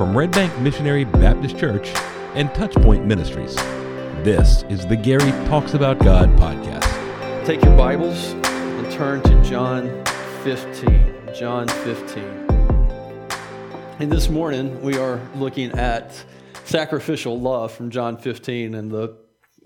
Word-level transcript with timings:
from 0.00 0.16
Red 0.16 0.30
Bank 0.30 0.58
Missionary 0.60 1.04
Baptist 1.04 1.58
Church 1.58 1.92
and 2.34 2.48
Touchpoint 2.52 3.04
Ministries. 3.04 3.54
This 4.24 4.62
is 4.70 4.86
the 4.86 4.96
Gary 4.96 5.30
Talks 5.46 5.74
About 5.74 5.98
God 5.98 6.30
podcast. 6.38 7.44
Take 7.44 7.62
your 7.62 7.76
Bibles 7.76 8.32
and 8.32 8.90
turn 8.90 9.20
to 9.24 9.44
John 9.44 10.02
15. 10.42 11.34
John 11.34 11.68
15. 11.68 12.24
And 13.98 14.10
this 14.10 14.30
morning 14.30 14.80
we 14.80 14.96
are 14.96 15.20
looking 15.34 15.70
at 15.72 16.24
sacrificial 16.64 17.38
love 17.38 17.70
from 17.70 17.90
John 17.90 18.16
15 18.16 18.74
and 18.74 18.90
the 18.90 19.18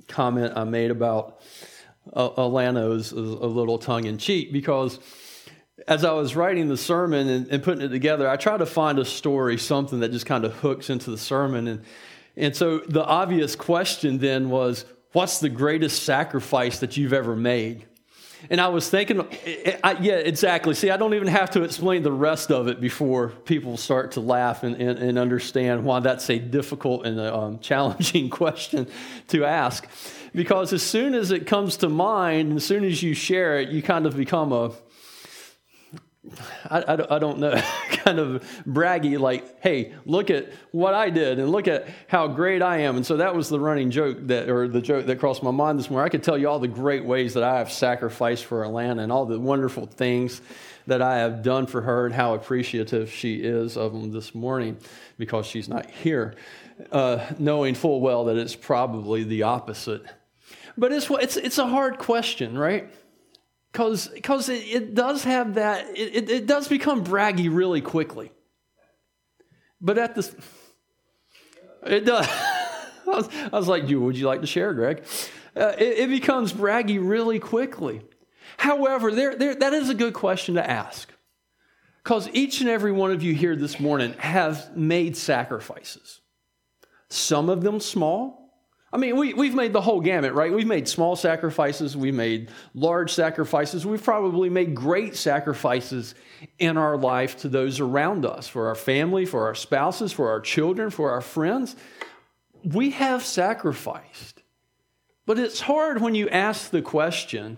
comment 0.09 0.55
I 0.57 0.65
made 0.65 0.91
about 0.91 1.43
uh, 2.13 2.31
Alana 2.31 2.93
is, 2.97 3.13
is 3.13 3.15
a 3.15 3.47
little 3.47 3.79
tongue 3.79 4.07
in 4.07 4.19
cheek 4.19 4.53
because 4.53 4.99
as 5.89 6.05
I 6.05 6.13
was 6.13 6.37
writing 6.37 6.69
the 6.69 6.77
sermon 6.77 7.29
and, 7.29 7.49
and, 7.49 7.63
putting 7.63 7.85
it 7.85 7.89
together, 7.89 8.29
I 8.29 8.37
tried 8.37 8.59
to 8.59 8.67
find 8.67 8.99
a 8.99 9.05
story, 9.05 9.59
something 9.59 10.01
that 10.01 10.13
just 10.13 10.27
kind 10.27 10.45
of 10.45 10.55
hooks 10.55 10.89
into 10.89 11.11
the 11.11 11.19
sermon. 11.19 11.67
And, 11.67 11.83
and 12.37 12.55
so 12.57 12.79
the 12.79 13.05
obvious 13.05 13.57
question 13.57 14.19
then 14.19 14.51
was, 14.51 14.85
what's 15.13 15.41
the 15.41 15.49
greatest 15.49 16.05
sacrifice 16.05 16.79
that 16.81 16.97
you've 16.97 17.13
ever 17.13 17.35
made? 17.35 17.87
And 18.51 18.61
I 18.61 18.69
was 18.69 18.91
thinking, 18.91 19.27
I, 19.83 19.97
yeah, 20.01 20.17
exactly. 20.17 20.75
See, 20.75 20.91
I 20.91 20.99
don't 20.99 21.15
even 21.15 21.29
have 21.29 21.51
to 21.53 21.63
explain 21.63 22.03
the 22.03 22.13
rest 22.13 22.51
of 22.51 22.69
it 22.69 22.79
before 22.81 23.29
people 23.29 23.77
start 23.77 24.13
to 24.13 24.21
laugh 24.21 24.63
and, 24.65 24.77
and, 24.77 24.99
and 24.99 25.19
understand 25.19 25.85
why 25.85 26.01
that's 26.01 26.29
a 26.29 26.39
difficult 26.39 27.07
and 27.07 27.19
a, 27.19 27.35
um, 27.35 27.59
challenging 27.61 28.29
question 28.29 28.87
to 29.29 29.45
ask. 29.45 29.89
Because 30.35 30.73
as 30.73 30.83
soon 30.83 31.15
as 31.15 31.31
it 31.31 31.47
comes 31.47 31.79
to 31.79 31.89
mind, 31.89 32.57
as 32.57 32.65
soon 32.65 32.85
as 32.85 33.03
you 33.03 33.15
share 33.15 33.61
it, 33.61 33.71
you 33.71 33.83
kind 33.83 34.05
of 34.05 34.17
become 34.17 34.53
a, 34.53 34.73
I, 36.71 36.81
I, 36.81 37.17
I, 37.17 37.19
don't 37.19 37.39
know, 37.39 37.53
kind 37.91 38.19
of 38.19 38.43
braggy, 38.67 39.19
like, 39.19 39.63
hey, 39.63 39.93
look 40.07 40.31
at 40.31 40.53
what 40.73 40.95
I 40.95 41.11
did 41.11 41.39
and 41.39 41.51
look 41.51 41.69
at 41.69 41.87
how 42.09 42.29
great 42.29 42.63
I 42.63 42.79
am. 42.79 42.97
And 42.97 43.05
so 43.05 43.19
that 43.19 43.35
was 43.35 43.49
the 43.49 43.61
running 43.61 43.91
joke 43.91 44.19
that, 44.29 44.49
or 44.49 44.69
the 44.69 44.81
joke 44.81 45.07
that 45.07 45.19
crossed 45.19 45.43
my 45.43 45.51
mind 45.51 45.79
this 45.79 45.91
morning. 45.91 46.07
I 46.07 46.09
could 46.09 46.23
tell 46.23 46.39
you 46.39 46.49
all 46.49 46.59
the 46.59 46.69
great 46.69 47.05
ways 47.05 47.35
that 47.35 47.43
I 47.43 47.59
have 47.59 47.71
sacrificed 47.71 48.47
for 48.47 48.63
Alana 48.63 49.03
and 49.03 49.13
all 49.13 49.27
the 49.27 49.39
wonderful 49.39 49.87
things 49.87 50.41
that 50.87 51.03
I 51.03 51.19
have 51.19 51.43
done 51.43 51.67
for 51.67 51.83
her 51.83 52.07
and 52.07 52.15
how 52.15 52.35
appreciative 52.35 53.11
she 53.11 53.37
is 53.37 53.77
of 53.77 53.93
them 53.93 54.13
this 54.13 54.35
morning 54.35 54.79
because 55.19 55.47
she's 55.47 55.69
not 55.69 55.91
here, 55.91 56.35
uh, 56.93 57.27
knowing 57.39 57.75
full 57.75 58.01
well 58.01 58.27
that 58.27 58.37
it's 58.37 58.57
probably 58.57 59.25
the 59.25 59.45
opposite. 59.45 60.05
But 60.77 60.93
it's, 60.93 61.09
it's, 61.11 61.37
it's 61.37 61.59
a 61.59 61.67
hard 61.67 61.99
question, 61.99 62.59
right? 62.59 62.91
Because 63.75 64.07
because 64.07 64.49
it, 64.49 64.63
it, 64.69 64.95
does 64.95 65.25
have 65.25 65.55
that 65.55 65.99
it, 65.99 66.15
it, 66.15 66.31
it, 66.31 66.47
does 66.47 66.69
become 66.69 67.05
braggy 67.05 67.53
really 67.53 67.81
quickly. 67.81 68.31
But 69.81 69.99
at 69.99 70.15
this 70.15 70.33
it 71.85 72.05
does 72.05 72.29
I, 72.31 73.01
was, 73.05 73.29
I 73.53 73.59
was 73.59 73.67
like 73.67 73.89
you 73.89 74.01
would 74.01 74.17
you 74.17 74.29
like 74.29 74.43
to 74.43 74.47
share 74.47 74.73
greg? 74.75 75.03
Uh, 75.57 75.73
it, 75.77 75.99
it, 75.99 76.09
becomes 76.09 76.53
braggy 76.53 77.01
really 77.03 77.41
quickly. 77.41 78.03
However 78.59 79.11
there, 79.11 79.35
there, 79.35 79.57
that 79.57 79.73
is 79.73 79.91
a 79.91 79.95
good 79.95 80.15
question 80.15 80.55
to 80.55 80.71
ask. 80.71 81.11
Because 82.05 82.29
each 82.33 82.61
and 82.61 82.71
every 82.71 82.93
one 82.93 83.11
of 83.11 83.25
you 83.25 83.35
here 83.35 83.57
this 83.57 83.81
morning 83.81 84.13
have 84.19 84.77
made 84.77 85.17
sacrifices. 85.17 86.21
Some 87.09 87.49
of 87.49 87.63
them 87.63 87.81
small 87.81 88.44
I 88.95 88.97
mean, 88.97 89.17
we, 89.17 89.35
we've 89.35 89.57
made 89.57 89.73
the 89.73 89.81
whole 89.81 90.01
gamut, 90.01 90.35
right? 90.35 90.53
We've 90.53 90.69
made 90.69 90.87
small 90.87 91.17
sacrifices, 91.17 91.97
we've 91.97 92.15
made 92.15 92.53
large 92.75 93.13
sacrifices, 93.13 93.85
we've 93.85 94.05
probably 94.05 94.49
made 94.49 94.77
great 94.77 95.17
sacrifices 95.17 96.15
in 96.61 96.77
our 96.77 96.97
life 96.97 97.39
to 97.39 97.49
those 97.49 97.81
around 97.81 98.25
us, 98.25 98.47
for 98.47 98.69
our 98.69 98.77
family, 98.77 99.27
for 99.27 99.47
our 99.47 99.55
spouses, 99.57 100.13
for 100.13 100.31
our 100.31 100.41
children, 100.41 100.91
for 100.91 101.11
our 101.11 101.21
friends. 101.21 101.75
We 102.63 102.91
have 102.91 103.25
sacrificed. 103.25 104.45
But 105.27 105.41
it's 105.41 105.61
hard 105.61 106.01
when 106.01 106.15
you 106.15 106.29
ask 106.29 106.71
the 106.71 106.81
question, 106.81 107.57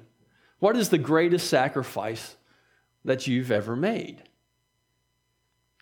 what 0.59 0.75
is 0.75 0.89
the 0.89 0.97
greatest 0.97 1.51
sacrifice 1.51 2.35
that 3.05 3.27
you've 3.27 3.51
ever 3.51 3.77
made? 3.77 4.23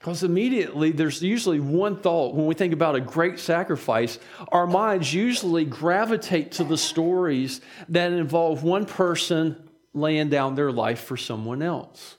Because 0.04 0.22
immediately 0.22 0.92
there's 0.92 1.22
usually 1.22 1.60
one 1.60 1.98
thought 1.98 2.34
when 2.34 2.44
we 2.44 2.54
think 2.54 2.74
about 2.74 2.94
a 2.94 3.00
great 3.00 3.40
sacrifice, 3.40 4.18
our 4.48 4.66
minds 4.66 5.14
usually 5.14 5.64
gravitate 5.64 6.52
to 6.52 6.64
the 6.64 6.76
stories 6.76 7.62
that 7.88 8.12
involve 8.12 8.62
one 8.62 8.84
person 8.84 9.66
laying 9.94 10.28
down 10.28 10.56
their 10.56 10.70
life 10.70 11.04
for 11.04 11.16
someone 11.16 11.62
else. 11.62 12.18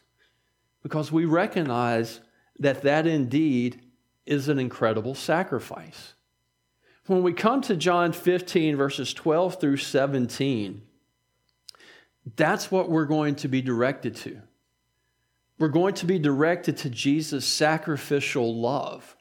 Because 0.82 1.12
we 1.12 1.26
recognize 1.26 2.22
that 2.58 2.82
that 2.82 3.06
indeed 3.06 3.82
is 4.26 4.50
an 4.50 4.58
incredible 4.58 5.14
sacrifice. 5.14 6.16
When 7.06 7.22
we 7.22 7.34
come 7.34 7.62
to 7.62 7.76
John 7.76 8.14
15, 8.14 8.78
verses 8.78 9.14
12 9.14 9.62
through 9.62 9.78
17, 9.78 10.82
that's 12.36 12.72
what 12.72 12.90
we're 12.90 13.06
going 13.06 13.36
to 13.36 13.48
be 13.48 13.62
directed 13.62 14.16
to 14.16 14.42
we're 15.58 15.68
going 15.70 15.94
to 15.96 16.06
be 16.06 16.20
directed 16.20 16.78
to 16.78 16.90
Jesus' 16.90 17.46
sacrificial 17.46 18.60
love 18.60 19.16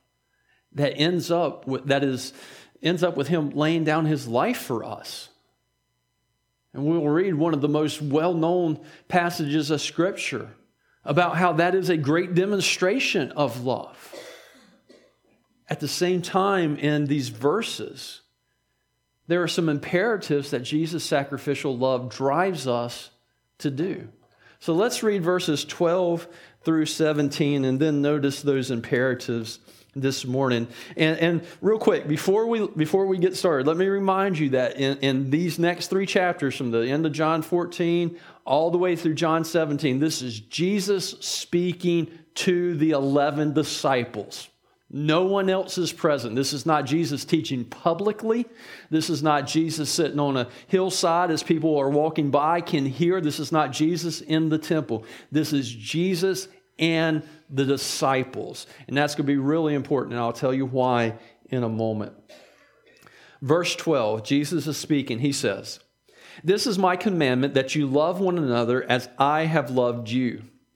that 0.72 0.96
ends 0.96 1.30
up 1.30 1.66
with, 1.66 1.86
that 1.86 2.02
is 2.02 2.32
ends 2.82 3.02
up 3.02 3.16
with 3.16 3.28
him 3.28 3.50
laying 3.50 3.84
down 3.84 4.04
his 4.04 4.28
life 4.28 4.58
for 4.58 4.84
us. 4.84 5.30
And 6.74 6.84
we 6.84 6.98
will 6.98 7.08
read 7.08 7.34
one 7.34 7.54
of 7.54 7.60
the 7.60 7.68
most 7.68 8.02
well-known 8.02 8.84
passages 9.08 9.70
of 9.70 9.80
scripture 9.80 10.50
about 11.04 11.36
how 11.36 11.54
that 11.54 11.74
is 11.74 11.88
a 11.88 11.96
great 11.96 12.34
demonstration 12.34 13.30
of 13.32 13.64
love. 13.64 14.14
At 15.68 15.80
the 15.80 15.88
same 15.88 16.20
time 16.20 16.76
in 16.76 17.06
these 17.06 17.28
verses, 17.28 18.22
there 19.28 19.42
are 19.42 19.48
some 19.48 19.68
imperatives 19.68 20.50
that 20.50 20.60
Jesus' 20.60 21.04
sacrificial 21.04 21.78
love 21.78 22.10
drives 22.10 22.66
us 22.66 23.10
to 23.58 23.70
do. 23.70 24.08
So 24.64 24.72
let's 24.72 25.02
read 25.02 25.22
verses 25.22 25.62
12 25.62 26.26
through 26.62 26.86
17 26.86 27.66
and 27.66 27.78
then 27.78 28.00
notice 28.00 28.40
those 28.40 28.70
imperatives 28.70 29.58
this 29.94 30.24
morning. 30.24 30.68
And, 30.96 31.18
and 31.18 31.46
real 31.60 31.78
quick, 31.78 32.08
before 32.08 32.46
we, 32.46 32.66
before 32.68 33.04
we 33.04 33.18
get 33.18 33.36
started, 33.36 33.66
let 33.66 33.76
me 33.76 33.86
remind 33.88 34.38
you 34.38 34.48
that 34.48 34.78
in, 34.78 34.96
in 35.00 35.28
these 35.28 35.58
next 35.58 35.88
three 35.88 36.06
chapters, 36.06 36.56
from 36.56 36.70
the 36.70 36.78
end 36.78 37.04
of 37.04 37.12
John 37.12 37.42
14 37.42 38.18
all 38.46 38.70
the 38.70 38.78
way 38.78 38.96
through 38.96 39.12
John 39.12 39.44
17, 39.44 39.98
this 39.98 40.22
is 40.22 40.40
Jesus 40.40 41.10
speaking 41.20 42.10
to 42.36 42.74
the 42.78 42.92
11 42.92 43.52
disciples. 43.52 44.48
No 44.96 45.24
one 45.24 45.50
else 45.50 45.76
is 45.76 45.92
present. 45.92 46.36
This 46.36 46.52
is 46.52 46.64
not 46.64 46.86
Jesus 46.86 47.24
teaching 47.24 47.64
publicly. 47.64 48.46
This 48.90 49.10
is 49.10 49.24
not 49.24 49.44
Jesus 49.44 49.90
sitting 49.90 50.20
on 50.20 50.36
a 50.36 50.46
hillside 50.68 51.32
as 51.32 51.42
people 51.42 51.76
are 51.76 51.90
walking 51.90 52.30
by 52.30 52.60
can 52.60 52.86
hear. 52.86 53.20
This 53.20 53.40
is 53.40 53.50
not 53.50 53.72
Jesus 53.72 54.20
in 54.20 54.50
the 54.50 54.56
temple. 54.56 55.04
This 55.32 55.52
is 55.52 55.68
Jesus 55.68 56.46
and 56.78 57.24
the 57.50 57.64
disciples. 57.64 58.68
And 58.86 58.96
that's 58.96 59.16
going 59.16 59.26
to 59.26 59.32
be 59.32 59.36
really 59.36 59.74
important, 59.74 60.12
and 60.12 60.22
I'll 60.22 60.32
tell 60.32 60.54
you 60.54 60.64
why 60.64 61.18
in 61.48 61.64
a 61.64 61.68
moment. 61.68 62.12
Verse 63.42 63.74
12, 63.74 64.22
Jesus 64.22 64.68
is 64.68 64.76
speaking. 64.76 65.18
He 65.18 65.32
says, 65.32 65.80
This 66.44 66.68
is 66.68 66.78
my 66.78 66.94
commandment 66.94 67.54
that 67.54 67.74
you 67.74 67.88
love 67.88 68.20
one 68.20 68.38
another 68.38 68.84
as 68.88 69.08
I 69.18 69.46
have 69.46 69.72
loved 69.72 70.08
you. 70.08 70.44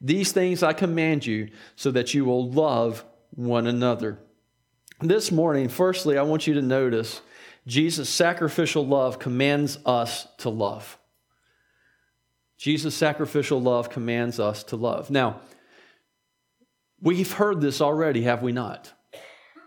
These 0.00 0.32
things 0.32 0.62
I 0.62 0.72
command 0.72 1.26
you 1.26 1.48
so 1.74 1.90
that 1.90 2.14
you 2.14 2.24
will 2.24 2.50
love 2.50 3.04
one 3.30 3.66
another. 3.66 4.18
This 5.00 5.30
morning, 5.30 5.68
firstly, 5.68 6.16
I 6.16 6.22
want 6.22 6.46
you 6.46 6.54
to 6.54 6.62
notice 6.62 7.20
Jesus' 7.66 8.08
sacrificial 8.08 8.86
love 8.86 9.18
commands 9.18 9.78
us 9.84 10.26
to 10.38 10.50
love. 10.50 10.98
Jesus' 12.56 12.94
sacrificial 12.94 13.60
love 13.60 13.90
commands 13.90 14.40
us 14.40 14.64
to 14.64 14.76
love. 14.76 15.10
Now, 15.10 15.40
we've 17.00 17.32
heard 17.32 17.60
this 17.60 17.80
already, 17.80 18.22
have 18.22 18.42
we 18.42 18.52
not? 18.52 18.92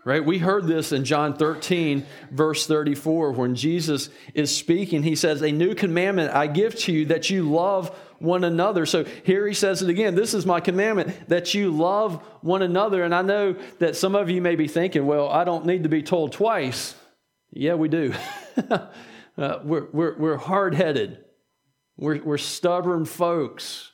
Right? 0.04 0.24
We 0.24 0.38
heard 0.38 0.66
this 0.66 0.92
in 0.92 1.04
John 1.04 1.34
13, 1.36 2.06
verse 2.30 2.66
34, 2.66 3.32
when 3.32 3.54
Jesus 3.54 4.08
is 4.34 4.54
speaking. 4.54 5.02
He 5.02 5.14
says, 5.14 5.42
A 5.42 5.52
new 5.52 5.74
commandment 5.74 6.34
I 6.34 6.46
give 6.46 6.74
to 6.80 6.92
you 6.92 7.06
that 7.06 7.30
you 7.30 7.50
love 7.50 7.94
one 8.18 8.44
another. 8.44 8.86
So 8.86 9.04
here 9.24 9.46
he 9.46 9.54
says 9.54 9.82
it 9.82 9.88
again 9.88 10.14
this 10.14 10.34
is 10.34 10.46
my 10.46 10.60
commandment 10.60 11.28
that 11.28 11.54
you 11.54 11.70
love 11.70 12.22
one 12.42 12.62
another. 12.62 13.02
And 13.02 13.14
I 13.14 13.22
know 13.22 13.54
that 13.78 13.96
some 13.96 14.14
of 14.14 14.30
you 14.30 14.40
may 14.40 14.56
be 14.56 14.68
thinking, 14.68 15.06
well, 15.06 15.28
I 15.28 15.44
don't 15.44 15.66
need 15.66 15.82
to 15.82 15.88
be 15.88 16.02
told 16.02 16.32
twice. 16.32 16.94
Yeah, 17.50 17.74
we 17.74 17.88
do. 17.88 18.14
uh, 18.70 19.58
we're, 19.64 19.88
we're, 19.92 20.18
we're 20.18 20.36
hard 20.36 20.74
headed, 20.74 21.18
we're, 21.96 22.22
we're 22.22 22.38
stubborn 22.38 23.04
folks. 23.04 23.89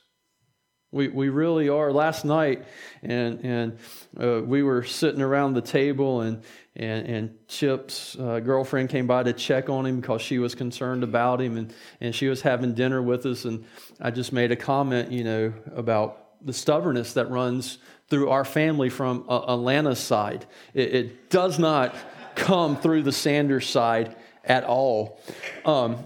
We, 0.91 1.09
we 1.09 1.27
really 1.27 1.67
are. 1.67 1.91
Last 1.91 2.23
night, 2.23 2.63
and, 3.03 3.43
and 3.43 3.77
uh, 4.17 4.41
we 4.41 4.63
were 4.63 4.83
sitting 4.83 5.21
around 5.21 5.53
the 5.53 5.61
table, 5.61 6.21
and, 6.21 6.41
and, 6.77 7.07
and 7.07 7.47
Chip's 7.49 8.15
uh, 8.17 8.39
girlfriend 8.39 8.89
came 8.89 9.05
by 9.05 9.23
to 9.23 9.33
check 9.33 9.69
on 9.69 9.85
him 9.85 9.99
because 9.99 10.21
she 10.21 10.39
was 10.39 10.55
concerned 10.55 11.03
about 11.03 11.41
him, 11.41 11.57
and, 11.57 11.73
and 11.99 12.15
she 12.15 12.29
was 12.29 12.41
having 12.41 12.73
dinner 12.73 13.01
with 13.01 13.25
us. 13.25 13.43
And 13.43 13.65
I 13.99 14.11
just 14.11 14.31
made 14.31 14.53
a 14.53 14.55
comment, 14.55 15.11
you 15.11 15.25
know, 15.25 15.53
about 15.75 16.45
the 16.45 16.53
stubbornness 16.53 17.13
that 17.13 17.29
runs 17.29 17.79
through 18.09 18.29
our 18.29 18.45
family 18.45 18.89
from 18.89 19.25
uh, 19.27 19.53
Alana's 19.53 19.99
side. 19.99 20.45
It, 20.73 20.95
it, 20.95 21.29
does 21.29 21.59
not 21.59 21.93
come 22.35 22.77
through 22.77 23.03
the 23.03 23.11
Sanders 23.11 23.67
side 23.67 24.15
at 24.45 24.63
all. 24.63 25.19
Um, 25.65 25.97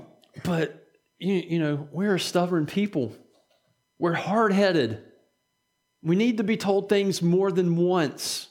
but, 0.43 0.87
you, 1.19 1.35
you 1.35 1.59
know, 1.59 1.87
we're 1.91 2.15
a 2.15 2.19
stubborn 2.19 2.65
people. 2.65 3.13
We're 4.01 4.13
hard 4.13 4.51
headed. 4.51 5.03
We 6.01 6.15
need 6.15 6.37
to 6.37 6.43
be 6.43 6.57
told 6.57 6.89
things 6.89 7.21
more 7.21 7.51
than 7.51 7.75
once. 7.75 8.47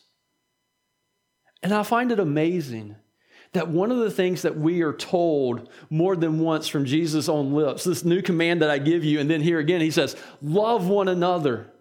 And 1.61 1.75
I 1.75 1.82
find 1.82 2.12
it 2.12 2.20
amazing 2.20 2.94
that 3.52 3.67
one 3.67 3.91
of 3.91 3.99
the 3.99 4.12
things 4.12 4.43
that 4.43 4.56
we 4.56 4.82
are 4.82 4.93
told 4.93 5.69
more 5.91 6.14
than 6.14 6.38
once 6.38 6.69
from 6.69 6.85
Jesus' 6.85 7.29
own 7.29 7.52
lips, 7.52 7.82
this 7.82 8.05
new 8.05 8.23
command 8.23 8.62
that 8.62 8.70
I 8.70 8.79
give 8.79 9.05
you, 9.05 9.19
and 9.19 9.29
then 9.29 9.41
here 9.41 9.58
again, 9.58 9.81
he 9.81 9.91
says, 9.91 10.14
love 10.41 10.87
one 10.87 11.08
another. 11.08 11.73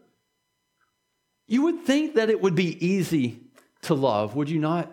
You 1.45 1.61
would 1.61 1.85
think 1.85 2.15
that 2.15 2.31
it 2.31 2.41
would 2.41 2.55
be 2.55 2.83
easy 2.83 3.39
to 3.83 3.93
love, 3.93 4.35
would 4.35 4.49
you 4.49 4.57
not? 4.57 4.91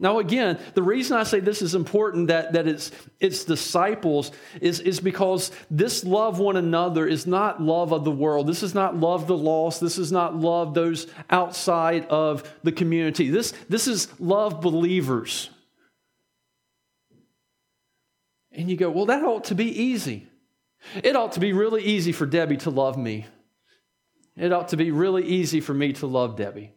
Now, 0.00 0.18
again, 0.18 0.58
the 0.74 0.82
reason 0.82 1.16
I 1.16 1.22
say 1.22 1.38
this 1.38 1.62
is 1.62 1.74
important 1.74 2.26
that, 2.28 2.54
that 2.54 2.66
it's, 2.66 2.90
it's 3.20 3.44
disciples 3.44 4.32
is, 4.60 4.80
is 4.80 4.98
because 4.98 5.52
this 5.70 6.04
love 6.04 6.40
one 6.40 6.56
another 6.56 7.06
is 7.06 7.28
not 7.28 7.62
love 7.62 7.92
of 7.92 8.04
the 8.04 8.10
world. 8.10 8.48
This 8.48 8.64
is 8.64 8.74
not 8.74 8.96
love 8.96 9.28
the 9.28 9.36
lost. 9.36 9.80
This 9.80 9.96
is 9.96 10.10
not 10.10 10.36
love 10.36 10.74
those 10.74 11.06
outside 11.30 12.06
of 12.06 12.52
the 12.64 12.72
community. 12.72 13.30
This, 13.30 13.52
this 13.68 13.86
is 13.86 14.08
love 14.18 14.60
believers. 14.60 15.48
And 18.50 18.68
you 18.68 18.76
go, 18.76 18.90
well, 18.90 19.06
that 19.06 19.22
ought 19.22 19.44
to 19.44 19.54
be 19.54 19.80
easy. 19.80 20.26
It 21.02 21.14
ought 21.14 21.32
to 21.32 21.40
be 21.40 21.52
really 21.52 21.82
easy 21.82 22.10
for 22.10 22.26
Debbie 22.26 22.58
to 22.58 22.70
love 22.70 22.98
me. 22.98 23.26
It 24.36 24.52
ought 24.52 24.68
to 24.68 24.76
be 24.76 24.90
really 24.90 25.24
easy 25.24 25.60
for 25.60 25.72
me 25.72 25.92
to 25.94 26.06
love 26.08 26.36
Debbie. 26.36 26.72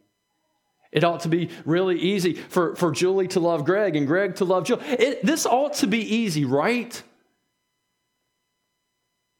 It 0.90 1.04
ought 1.04 1.20
to 1.20 1.28
be 1.28 1.50
really 1.64 1.98
easy 1.98 2.34
for, 2.34 2.74
for 2.76 2.90
Julie 2.92 3.28
to 3.28 3.40
love 3.40 3.64
Greg 3.64 3.94
and 3.94 4.06
Greg 4.06 4.36
to 4.36 4.44
love 4.44 4.64
Julie. 4.64 4.86
It, 4.86 5.24
this 5.24 5.44
ought 5.44 5.74
to 5.74 5.86
be 5.86 6.00
easy, 6.00 6.44
right? 6.44 7.02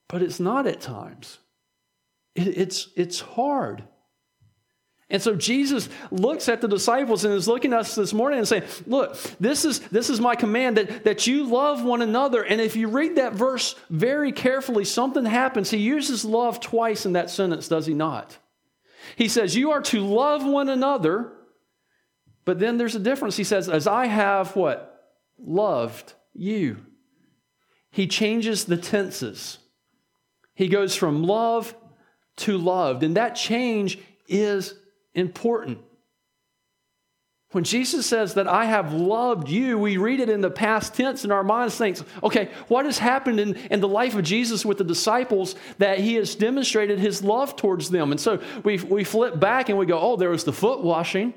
But 0.09 0.23
it's 0.23 0.41
not 0.41 0.67
at 0.67 0.81
times. 0.81 1.39
It, 2.35 2.59
it's, 2.59 2.89
it's 2.97 3.21
hard. 3.21 3.85
And 5.11 5.23
so 5.23 5.35
Jesus 5.35 5.89
looks 6.11 6.51
at 6.51 6.61
the 6.61 6.69
disciples 6.69 7.25
and 7.25 7.33
is 7.33 7.49
looking 7.49 7.73
at 7.73 7.81
us 7.81 7.95
this 7.95 8.13
morning 8.13 8.41
and 8.41 8.49
saying, 8.49 8.65
Look, 8.87 9.19
this 9.41 9.65
is, 9.65 9.81
this 9.81 10.11
is 10.11 10.21
my 10.21 10.35
command 10.35 10.77
that, 10.77 11.05
that 11.05 11.27
you 11.27 11.45
love 11.45 11.83
one 11.83 12.03
another. 12.03 12.43
And 12.43 12.61
if 12.61 12.77
you 12.77 12.89
read 12.89 13.17
that 13.17 13.33
verse 13.33 13.75
very 13.89 14.33
carefully, 14.33 14.85
something 14.85 15.25
happens. 15.25 15.71
He 15.71 15.79
uses 15.79 16.27
love 16.27 16.61
twice 16.61 17.07
in 17.07 17.15
that 17.15 17.31
sentence, 17.31 17.69
does 17.69 17.87
he 17.87 17.95
not? 17.95 18.37
He 19.17 19.29
says, 19.29 19.57
You 19.57 19.71
are 19.71 19.81
to 19.83 20.05
love 20.05 20.45
one 20.45 20.69
another 20.69 21.33
but 22.49 22.59
then 22.59 22.79
there's 22.79 22.95
a 22.95 22.99
difference. 22.99 23.37
He 23.37 23.45
says, 23.45 23.69
As 23.69 23.87
I 23.87 24.07
have 24.07 24.57
what? 24.57 25.13
Loved 25.39 26.15
you. 26.33 26.79
He 27.91 28.07
changes 28.07 28.65
the 28.65 28.79
tenses. 28.79 29.59
He 30.55 30.69
goes 30.69 30.97
from 30.97 31.25
love 31.25 31.75
to 32.37 32.57
loved. 32.57 33.03
And 33.03 33.19
that 33.19 33.35
change 33.35 33.99
is 34.29 34.73
important. 35.13 35.81
When 37.51 37.65
Jesus 37.65 38.07
says 38.07 38.33
that 38.33 38.49
I 38.49 38.65
have 38.65 38.95
loved 38.95 39.51
you, 39.51 39.79
we 39.79 39.99
read 39.99 40.19
it 40.19 40.31
in 40.31 40.41
the 40.41 40.49
past 40.49 40.95
tense 40.95 41.27
in 41.27 41.31
our 41.31 41.45
minds, 41.45 41.77
thinks, 41.77 42.03
okay, 42.23 42.49
what 42.69 42.87
has 42.87 42.97
happened 42.97 43.41
in, 43.41 43.57
in 43.71 43.81
the 43.81 43.89
life 43.89 44.15
of 44.15 44.25
Jesus 44.25 44.65
with 44.65 44.79
the 44.79 44.85
disciples 44.85 45.55
that 45.77 45.99
he 45.99 46.15
has 46.15 46.35
demonstrated 46.35 46.99
his 46.99 47.23
love 47.23 47.57
towards 47.57 47.91
them? 47.91 48.11
And 48.11 48.19
so 48.19 48.41
we, 48.65 48.79
we 48.79 49.05
flip 49.05 49.39
back 49.39 49.69
and 49.69 49.77
we 49.77 49.85
go, 49.85 50.01
oh, 50.01 50.17
there 50.17 50.31
was 50.31 50.45
the 50.45 50.53
foot 50.55 50.83
washing. 50.83 51.35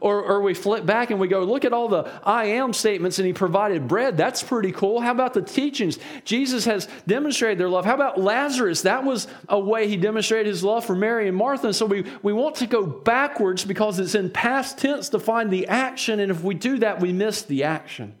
Or, 0.00 0.22
or 0.22 0.42
we 0.42 0.54
flip 0.54 0.84
back 0.84 1.10
and 1.10 1.18
we 1.18 1.28
go, 1.28 1.42
look 1.44 1.64
at 1.64 1.72
all 1.72 1.88
the 1.88 2.10
I 2.22 2.44
am 2.46 2.72
statements 2.72 3.18
and 3.18 3.26
he 3.26 3.32
provided 3.32 3.88
bread. 3.88 4.16
That's 4.16 4.42
pretty 4.42 4.72
cool. 4.72 5.00
How 5.00 5.12
about 5.12 5.34
the 5.34 5.42
teachings? 5.42 5.98
Jesus 6.24 6.64
has 6.66 6.88
demonstrated 7.06 7.58
their 7.58 7.68
love. 7.68 7.84
How 7.84 7.94
about 7.94 8.20
Lazarus? 8.20 8.82
That 8.82 9.04
was 9.04 9.28
a 9.48 9.58
way 9.58 9.88
he 9.88 9.96
demonstrated 9.96 10.46
his 10.46 10.62
love 10.62 10.84
for 10.84 10.94
Mary 10.94 11.26
and 11.28 11.36
Martha. 11.36 11.68
And 11.68 11.76
so 11.76 11.86
we, 11.86 12.04
we 12.22 12.32
want 12.32 12.56
to 12.56 12.66
go 12.66 12.84
backwards 12.84 13.64
because 13.64 13.98
it's 13.98 14.14
in 14.14 14.30
past 14.30 14.78
tense 14.78 15.08
to 15.10 15.18
find 15.18 15.50
the 15.50 15.66
action. 15.68 16.20
And 16.20 16.30
if 16.30 16.42
we 16.42 16.54
do 16.54 16.78
that, 16.78 17.00
we 17.00 17.12
miss 17.12 17.42
the 17.42 17.64
action. 17.64 18.14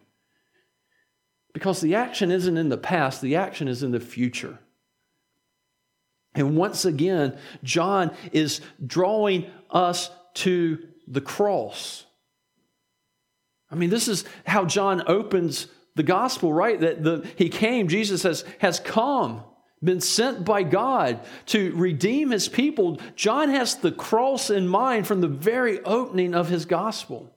Because 1.52 1.80
the 1.80 1.94
action 1.94 2.30
isn't 2.30 2.56
in 2.56 2.68
the 2.68 2.78
past, 2.78 3.20
the 3.20 3.36
action 3.36 3.68
is 3.68 3.82
in 3.82 3.90
the 3.90 4.00
future. 4.00 4.58
And 6.34 6.56
once 6.56 6.84
again, 6.84 7.36
John 7.64 8.14
is 8.32 8.60
drawing 8.86 9.50
us 9.70 10.10
to 10.34 10.78
the 11.10 11.20
cross. 11.20 12.04
I 13.70 13.74
mean, 13.74 13.90
this 13.90 14.08
is 14.08 14.24
how 14.46 14.64
John 14.64 15.02
opens 15.06 15.66
the 15.94 16.02
gospel, 16.02 16.52
right? 16.52 16.80
That 16.80 17.02
the, 17.02 17.28
he 17.36 17.48
came, 17.48 17.88
Jesus 17.88 18.22
has, 18.22 18.44
has 18.58 18.80
come, 18.80 19.42
been 19.82 20.00
sent 20.00 20.44
by 20.44 20.62
God 20.62 21.20
to 21.46 21.74
redeem 21.76 22.30
his 22.30 22.48
people. 22.48 23.00
John 23.14 23.50
has 23.50 23.76
the 23.76 23.92
cross 23.92 24.50
in 24.50 24.66
mind 24.66 25.06
from 25.06 25.20
the 25.20 25.28
very 25.28 25.80
opening 25.80 26.34
of 26.34 26.48
his 26.48 26.64
gospel. 26.64 27.34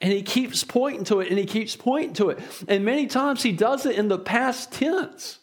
And 0.00 0.12
he 0.12 0.22
keeps 0.22 0.62
pointing 0.62 1.04
to 1.04 1.20
it 1.20 1.30
and 1.30 1.38
he 1.38 1.46
keeps 1.46 1.74
pointing 1.74 2.14
to 2.14 2.30
it. 2.30 2.38
And 2.68 2.84
many 2.84 3.06
times 3.06 3.42
he 3.42 3.52
does 3.52 3.86
it 3.86 3.96
in 3.96 4.08
the 4.08 4.18
past 4.18 4.72
tense 4.72 5.38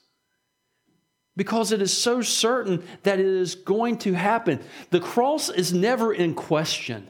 because 1.36 1.72
it 1.72 1.82
is 1.82 1.96
so 1.96 2.22
certain 2.22 2.84
that 3.04 3.20
it 3.20 3.26
is 3.26 3.56
going 3.56 3.98
to 4.00 4.14
happen. 4.14 4.60
The 4.92 5.00
cross 5.00 5.50
is 5.50 5.74
never 5.74 6.14
in 6.14 6.36
question. 6.36 7.10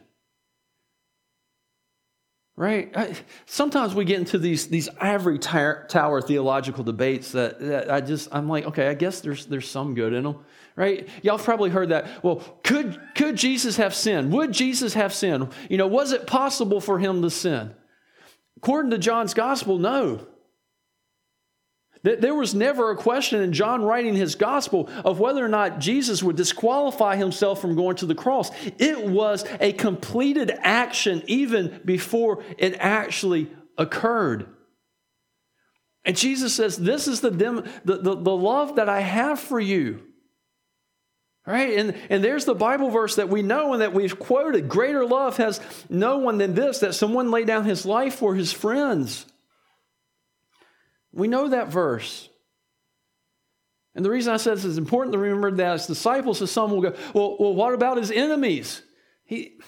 Right? 2.55 2.95
I, 2.95 3.15
sometimes 3.47 3.95
we 3.95 4.05
get 4.05 4.19
into 4.19 4.37
these, 4.37 4.67
these 4.67 4.87
ivory 5.01 5.39
tower 5.39 6.21
theological 6.21 6.83
debates 6.83 7.31
that, 7.31 7.59
that 7.59 7.91
I 7.91 7.99
just, 7.99 8.29
I'm 8.31 8.47
like, 8.47 8.65
okay, 8.65 8.89
I 8.89 8.93
guess 8.93 9.21
there's, 9.21 9.47
there's 9.47 9.67
some 9.67 9.95
good 9.95 10.13
in 10.13 10.23
them. 10.23 10.37
Right? 10.75 11.09
Y'all 11.23 11.39
probably 11.39 11.71
heard 11.71 11.89
that. 11.89 12.23
Well, 12.23 12.43
could, 12.63 12.99
could 13.15 13.37
Jesus 13.37 13.77
have 13.77 13.95
sinned? 13.95 14.31
Would 14.33 14.51
Jesus 14.51 14.93
have 14.93 15.13
sinned? 15.13 15.49
You 15.69 15.77
know, 15.77 15.87
was 15.87 16.11
it 16.11 16.27
possible 16.27 16.79
for 16.79 16.99
him 16.99 17.21
to 17.23 17.29
sin? 17.29 17.73
According 18.57 18.91
to 18.91 18.97
John's 18.97 19.33
gospel, 19.33 19.77
no. 19.77 20.27
There 22.03 22.35
was 22.35 22.53
never 22.53 22.91
a 22.91 22.97
question 22.97 23.41
in 23.41 23.53
John 23.53 23.81
writing 23.81 24.13
his 24.13 24.35
gospel 24.35 24.89
of 25.05 25.21
whether 25.21 25.43
or 25.43 25.47
not 25.47 25.79
Jesus 25.79 26.21
would 26.21 26.35
disqualify 26.35 27.15
himself 27.15 27.61
from 27.61 27.77
going 27.77 27.95
to 27.97 28.05
the 28.05 28.13
cross. 28.13 28.51
It 28.77 29.07
was 29.07 29.45
a 29.61 29.71
completed 29.71 30.51
action 30.61 31.23
even 31.27 31.79
before 31.85 32.43
it 32.57 32.75
actually 32.77 33.49
occurred. 33.77 34.47
And 36.03 36.17
Jesus 36.17 36.53
says, 36.53 36.75
This 36.75 37.07
is 37.07 37.21
the, 37.21 37.29
the, 37.29 37.97
the, 37.97 38.15
the 38.15 38.35
love 38.35 38.75
that 38.75 38.89
I 38.89 38.99
have 38.99 39.39
for 39.39 39.59
you. 39.59 40.01
Right? 41.45 41.77
And, 41.77 41.95
and 42.09 42.21
there's 42.21 42.43
the 42.43 42.55
Bible 42.55 42.89
verse 42.89 43.15
that 43.15 43.29
we 43.29 43.41
know 43.41 43.71
and 43.71 43.81
that 43.81 43.93
we've 43.93 44.19
quoted. 44.19 44.67
Greater 44.67 45.05
love 45.05 45.37
has 45.37 45.61
no 45.89 46.17
one 46.17 46.37
than 46.37 46.53
this, 46.53 46.79
that 46.79 46.95
someone 46.95 47.31
lay 47.31 47.45
down 47.45 47.63
his 47.63 47.85
life 47.85 48.15
for 48.15 48.35
his 48.35 48.51
friends. 48.51 49.25
We 51.13 51.27
know 51.27 51.49
that 51.49 51.69
verse. 51.69 52.29
And 53.95 54.03
the 54.03 54.09
reason 54.09 54.33
I 54.33 54.37
said 54.37 54.57
this 54.57 54.65
is 54.65 54.77
important 54.77 55.13
to 55.13 55.19
remember 55.19 55.51
that 55.51 55.73
as 55.73 55.87
disciples, 55.87 56.39
so 56.39 56.45
some 56.45 56.71
will 56.71 56.81
go, 56.81 56.95
well, 57.13 57.37
well 57.39 57.53
what 57.53 57.73
about 57.73 57.97
his 57.97 58.11
enemies? 58.11 58.81
He, 59.23 59.59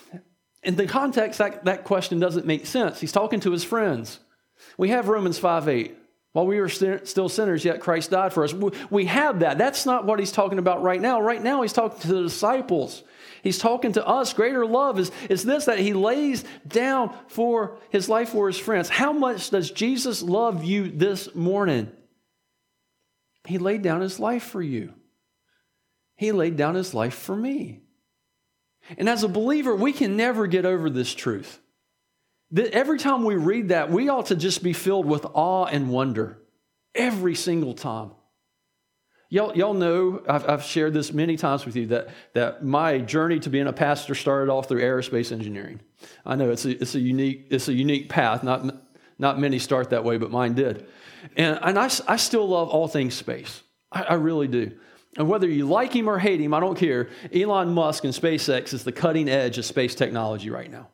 in 0.63 0.75
the 0.75 0.87
context, 0.87 1.37
that, 1.37 1.65
that 1.65 1.83
question 1.83 2.19
doesn't 2.19 2.45
make 2.45 2.65
sense. 2.65 2.99
He's 2.99 3.11
talking 3.11 3.39
to 3.41 3.51
his 3.51 3.63
friends. 3.63 4.19
We 4.77 4.89
have 4.89 5.07
Romans 5.07 5.37
5 5.37 5.69
8. 5.69 5.97
While 6.33 6.47
we 6.47 6.59
were 6.59 6.67
still 6.67 7.29
sinners, 7.29 7.63
yet 7.63 7.79
Christ 7.79 8.11
died 8.11 8.33
for 8.33 8.43
us. 8.43 8.53
We 8.89 9.05
have 9.05 9.39
that. 9.39 9.57
That's 9.57 9.85
not 9.85 10.05
what 10.05 10.19
he's 10.19 10.33
talking 10.33 10.59
about 10.59 10.83
right 10.83 10.99
now. 10.99 11.21
Right 11.21 11.41
now, 11.41 11.61
he's 11.61 11.71
talking 11.71 11.97
to 12.01 12.07
the 12.09 12.23
disciples. 12.23 13.03
He's 13.45 13.59
talking 13.59 13.91
to 13.91 14.03
us. 14.03 14.33
Greater 14.33 14.65
love 14.65 14.97
is, 14.97 15.11
is 15.29 15.43
this 15.43 15.65
that 15.65 15.77
he 15.77 15.93
lays 15.93 16.43
down 16.67 17.15
for 17.27 17.77
his 17.91 18.09
life 18.09 18.29
for 18.29 18.47
his 18.47 18.57
friends. 18.57 18.89
How 18.89 19.13
much 19.13 19.51
does 19.51 19.69
Jesus 19.69 20.23
love 20.23 20.63
you 20.63 20.89
this 20.89 21.35
morning? 21.35 21.91
He 23.45 23.59
laid 23.59 23.83
down 23.83 24.01
his 24.01 24.19
life 24.19 24.41
for 24.41 24.63
you. 24.63 24.95
He 26.15 26.31
laid 26.31 26.57
down 26.57 26.73
his 26.73 26.95
life 26.95 27.13
for 27.13 27.35
me. 27.35 27.81
And 28.97 29.07
as 29.07 29.21
a 29.21 29.27
believer, 29.27 29.75
we 29.75 29.93
can 29.93 30.17
never 30.17 30.47
get 30.47 30.65
over 30.65 30.89
this 30.89 31.13
truth. 31.13 31.59
That 32.49 32.73
every 32.73 32.97
time 32.97 33.25
we 33.25 33.35
read 33.35 33.69
that, 33.69 33.91
we 33.91 34.09
ought 34.09 34.25
to 34.27 34.35
just 34.35 34.63
be 34.63 34.73
filled 34.73 35.05
with 35.05 35.23
awe 35.23 35.65
and 35.65 35.91
wonder 35.91 36.39
every 36.95 37.35
single 37.35 37.75
time. 37.75 38.09
Y'all, 39.29 39.55
y'all 39.55 39.73
know, 39.73 40.21
I've, 40.29 40.47
I've 40.47 40.63
shared 40.63 40.93
this 40.93 41.11
many 41.11 41.35
times 41.35 41.65
with 41.65 41.75
you, 41.75 41.87
that, 41.87 42.09
that 42.33 42.63
my 42.63 42.99
journey 42.99 43.39
to 43.39 43.49
being 43.49 43.67
a 43.67 43.73
pastor 43.73 44.13
started 44.13 44.51
off 44.51 44.69
through 44.69 44.81
aerospace 44.81 45.31
engineering. 45.31 45.79
I 46.25 46.35
know 46.35 46.51
it's 46.51 46.65
a, 46.65 46.79
it's 46.79 46.95
a, 46.95 46.99
unique, 46.99 47.47
it's 47.49 47.67
a 47.67 47.73
unique 47.73 48.07
path. 48.07 48.43
Not, 48.43 48.63
not 49.17 49.39
many 49.39 49.57
start 49.57 49.89
that 49.89 50.03
way, 50.03 50.17
but 50.17 50.29
mine 50.29 50.53
did. 50.53 50.87
And, 51.35 51.59
and 51.61 51.79
I, 51.79 51.89
I 52.07 52.17
still 52.17 52.47
love 52.47 52.69
all 52.69 52.87
things 52.87 53.15
space. 53.15 53.63
I, 53.91 54.03
I 54.03 54.13
really 54.13 54.47
do. 54.47 54.71
And 55.17 55.27
whether 55.27 55.47
you 55.47 55.65
like 55.65 55.93
him 55.93 56.09
or 56.09 56.19
hate 56.19 56.41
him, 56.41 56.53
I 56.53 56.59
don't 56.59 56.77
care. 56.77 57.09
Elon 57.33 57.73
Musk 57.73 58.03
and 58.03 58.13
SpaceX 58.13 58.73
is 58.73 58.83
the 58.83 58.91
cutting 58.91 59.29
edge 59.29 59.57
of 59.57 59.65
space 59.65 59.95
technology 59.95 60.49
right 60.49 60.69
now. 60.69 60.89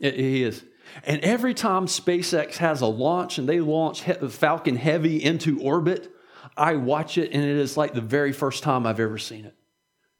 He 0.00 0.42
is. 0.42 0.64
And 1.04 1.20
every 1.20 1.54
time 1.54 1.86
SpaceX 1.86 2.56
has 2.56 2.80
a 2.80 2.86
launch 2.86 3.38
and 3.38 3.48
they 3.48 3.60
launch 3.60 4.02
Falcon 4.02 4.76
Heavy 4.76 5.22
into 5.22 5.60
orbit, 5.60 6.10
I 6.56 6.76
watch 6.76 7.18
it 7.18 7.32
and 7.32 7.42
it 7.42 7.56
is 7.56 7.76
like 7.76 7.94
the 7.94 8.00
very 8.00 8.32
first 8.32 8.62
time 8.62 8.86
I've 8.86 9.00
ever 9.00 9.18
seen 9.18 9.44
it. 9.44 9.54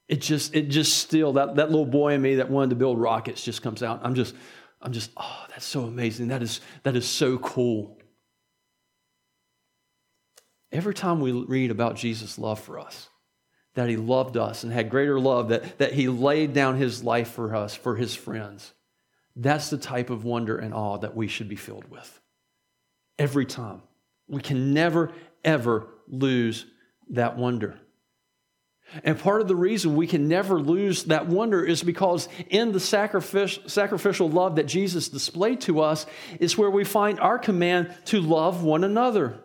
It 0.08 0.20
just, 0.20 0.54
it 0.54 0.68
just 0.68 0.98
still, 0.98 1.34
that, 1.34 1.56
that 1.56 1.70
little 1.70 1.86
boy 1.86 2.14
in 2.14 2.22
me 2.22 2.36
that 2.36 2.50
wanted 2.50 2.70
to 2.70 2.76
build 2.76 2.98
rockets 2.98 3.42
just 3.42 3.62
comes 3.62 3.82
out. 3.82 4.00
I'm 4.02 4.14
just, 4.14 4.34
I'm 4.80 4.92
just, 4.92 5.10
oh, 5.16 5.44
that's 5.50 5.64
so 5.64 5.84
amazing. 5.84 6.28
That 6.28 6.42
is, 6.42 6.60
that 6.82 6.96
is 6.96 7.08
so 7.08 7.38
cool. 7.38 7.98
Every 10.70 10.94
time 10.94 11.20
we 11.20 11.32
read 11.32 11.70
about 11.70 11.96
Jesus' 11.96 12.38
love 12.38 12.60
for 12.60 12.78
us, 12.78 13.08
that 13.74 13.88
he 13.88 13.96
loved 13.96 14.36
us 14.36 14.64
and 14.64 14.72
had 14.72 14.90
greater 14.90 15.18
love, 15.18 15.48
that, 15.48 15.78
that 15.78 15.92
he 15.92 16.08
laid 16.08 16.52
down 16.52 16.76
his 16.76 17.02
life 17.02 17.30
for 17.30 17.54
us, 17.54 17.74
for 17.74 17.96
his 17.96 18.14
friends, 18.14 18.72
that's 19.34 19.70
the 19.70 19.78
type 19.78 20.10
of 20.10 20.24
wonder 20.24 20.58
and 20.58 20.74
awe 20.74 20.98
that 20.98 21.16
we 21.16 21.26
should 21.26 21.48
be 21.48 21.56
filled 21.56 21.88
with. 21.90 22.20
Every 23.18 23.46
time. 23.46 23.82
We 24.28 24.40
can 24.40 24.72
never, 24.72 25.12
ever 25.44 25.86
lose 26.09 26.66
that 27.11 27.37
wonder. 27.37 27.78
And 29.04 29.18
part 29.18 29.40
of 29.40 29.49
the 29.49 29.56
reason 29.56 29.97
we 29.97 30.06
can 30.06 30.28
never 30.28 30.61
lose 30.61 31.04
that 31.04 31.26
wonder 31.26 31.64
is 31.64 31.82
because 31.82 32.28
in 32.50 32.73
the 32.73 32.80
sacrificial, 32.80 34.28
love 34.28 34.56
that 34.56 34.66
Jesus 34.66 35.09
displayed 35.09 35.62
to 35.62 35.80
us 35.80 36.04
is 36.40 36.59
where 36.59 36.71
we 36.71 36.85
find 36.85 37.18
our 37.18 37.38
command 37.38 37.94
to 38.06 38.21
love 38.21 38.62
one 38.62 38.85
another. 38.85 39.40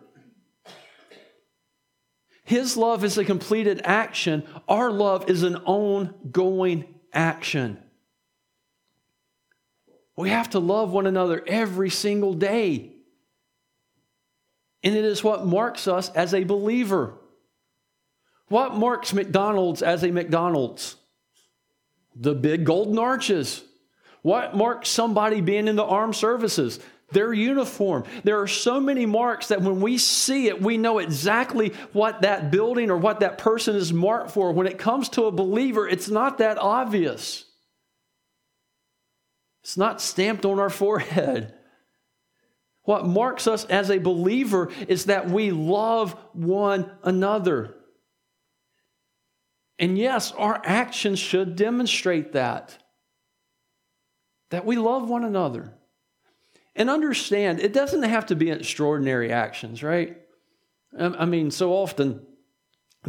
His 2.44 2.76
love 2.76 3.04
is 3.04 3.16
a 3.16 3.24
completed 3.24 3.80
action, 3.84 4.46
our 4.68 4.90
love 4.90 5.30
is 5.30 5.42
an 5.42 5.56
ongoing 5.56 6.84
action. 7.12 7.78
We 10.14 10.30
have 10.30 10.50
to 10.50 10.58
love 10.58 10.92
one 10.92 11.06
another 11.06 11.42
every 11.46 11.90
single 11.90 12.34
day. 12.34 12.97
And 14.82 14.94
it 14.94 15.04
is 15.04 15.24
what 15.24 15.46
marks 15.46 15.88
us 15.88 16.10
as 16.10 16.34
a 16.34 16.44
believer. 16.44 17.14
What 18.48 18.74
marks 18.74 19.12
McDonald's 19.12 19.82
as 19.82 20.02
a 20.04 20.10
McDonald's? 20.10 20.96
The 22.14 22.34
big 22.34 22.64
golden 22.64 22.98
arches. 22.98 23.62
What 24.22 24.56
marks 24.56 24.88
somebody 24.88 25.40
being 25.40 25.68
in 25.68 25.76
the 25.76 25.84
armed 25.84 26.16
services? 26.16 26.80
Their 27.10 27.32
uniform. 27.32 28.04
There 28.24 28.40
are 28.40 28.46
so 28.46 28.80
many 28.80 29.06
marks 29.06 29.48
that 29.48 29.62
when 29.62 29.80
we 29.80 29.96
see 29.98 30.48
it, 30.48 30.60
we 30.60 30.76
know 30.76 30.98
exactly 30.98 31.72
what 31.92 32.22
that 32.22 32.50
building 32.50 32.90
or 32.90 32.98
what 32.98 33.20
that 33.20 33.38
person 33.38 33.76
is 33.76 33.92
marked 33.92 34.30
for. 34.30 34.52
When 34.52 34.66
it 34.66 34.78
comes 34.78 35.08
to 35.10 35.24
a 35.24 35.32
believer, 35.32 35.88
it's 35.88 36.08
not 36.08 36.38
that 36.38 36.58
obvious. 36.58 37.44
It's 39.62 39.76
not 39.76 40.00
stamped 40.00 40.44
on 40.44 40.58
our 40.58 40.70
forehead. 40.70 41.54
What 42.88 43.04
marks 43.04 43.46
us 43.46 43.66
as 43.66 43.90
a 43.90 43.98
believer 43.98 44.70
is 44.88 45.04
that 45.04 45.28
we 45.28 45.50
love 45.50 46.16
one 46.32 46.90
another. 47.02 47.74
And 49.78 49.98
yes, 49.98 50.32
our 50.32 50.62
actions 50.64 51.18
should 51.18 51.54
demonstrate 51.54 52.32
that. 52.32 52.78
That 54.48 54.64
we 54.64 54.76
love 54.76 55.06
one 55.06 55.22
another. 55.22 55.74
And 56.74 56.88
understand, 56.88 57.60
it 57.60 57.74
doesn't 57.74 58.04
have 58.04 58.24
to 58.24 58.34
be 58.34 58.50
extraordinary 58.50 59.30
actions, 59.30 59.82
right? 59.82 60.16
I 60.98 61.26
mean, 61.26 61.50
so 61.50 61.74
often 61.74 62.26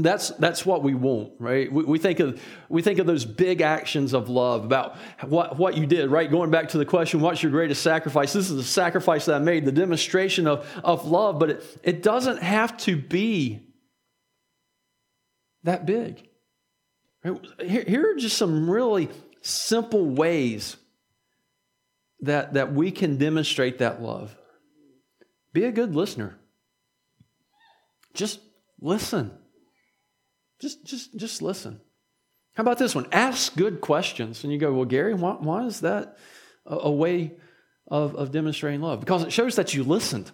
that's, 0.06 0.30
that's 0.30 0.66
what 0.66 0.84
we 0.84 0.94
want, 0.94 1.34
right? 1.40 1.72
We, 1.72 1.84
we, 1.84 2.00
think 2.00 2.20
of, 2.20 2.42
we 2.70 2.82
think 2.82 3.00
of 3.00 3.08
those 3.08 3.26
big 3.26 3.62
actions 3.62 4.14
of 4.14 4.30
love 4.30 4.66
about 4.66 4.98
what, 5.28 5.58
what 5.58 5.78
you 5.78 5.86
did, 5.86 6.10
right? 6.10 6.30
Going 6.30 6.52
back 6.52 6.70
to 6.70 6.78
the 6.78 6.86
question, 6.86 7.22
what's 7.22 7.42
your 7.42 7.52
greatest 7.52 7.82
sacrifice? 7.82 8.34
This 8.34 8.50
is 8.50 8.56
the 8.56 8.64
sacrifice 8.64 9.26
that 9.26 9.36
I 9.36 9.40
made, 9.40 9.66
the 9.66 9.72
demonstration 9.72 10.48
of, 10.48 10.68
of 10.84 11.08
love, 11.08 11.40
but 11.40 11.50
it, 11.50 11.80
it 11.84 12.04
doesn't 12.04 12.42
have 12.42 12.78
to 12.80 12.96
be 12.96 13.62
that 15.64 15.86
big. 15.86 16.28
Right? 17.24 17.40
Here, 17.62 17.84
here 17.88 18.12
are 18.12 18.16
just 18.16 18.38
some 18.38 18.70
really 18.70 19.10
simple 19.42 20.06
ways 20.06 20.78
that, 22.22 22.54
that 22.54 22.74
we 22.74 22.92
can 22.92 23.18
demonstrate 23.18 23.80
that 23.80 24.02
love. 24.02 24.36
Be 25.52 25.64
a 25.64 25.72
good 25.72 25.96
listener. 25.96 26.38
Just 28.14 28.40
listen. 28.80 29.32
Just, 30.60 30.84
just, 30.86 31.16
just 31.16 31.42
listen. 31.42 31.80
How 32.54 32.62
about 32.62 32.78
this 32.78 32.94
one? 32.94 33.08
Ask 33.12 33.56
good 33.56 33.80
questions. 33.80 34.44
And 34.44 34.52
you 34.52 34.60
go, 34.60 34.74
well, 34.74 34.86
Gary, 34.86 35.14
why, 35.14 35.34
why 35.34 35.66
is 35.66 35.82
that 35.82 36.18
a, 36.66 36.76
a 36.76 36.92
way 36.92 37.34
of, 37.88 38.16
of 38.16 38.32
demonstrating 38.32 38.82
love? 38.82 39.00
Because 39.00 39.24
it 39.24 39.32
shows 39.32 39.56
that 39.56 39.74
you 39.74 39.84
listened. 39.84 40.32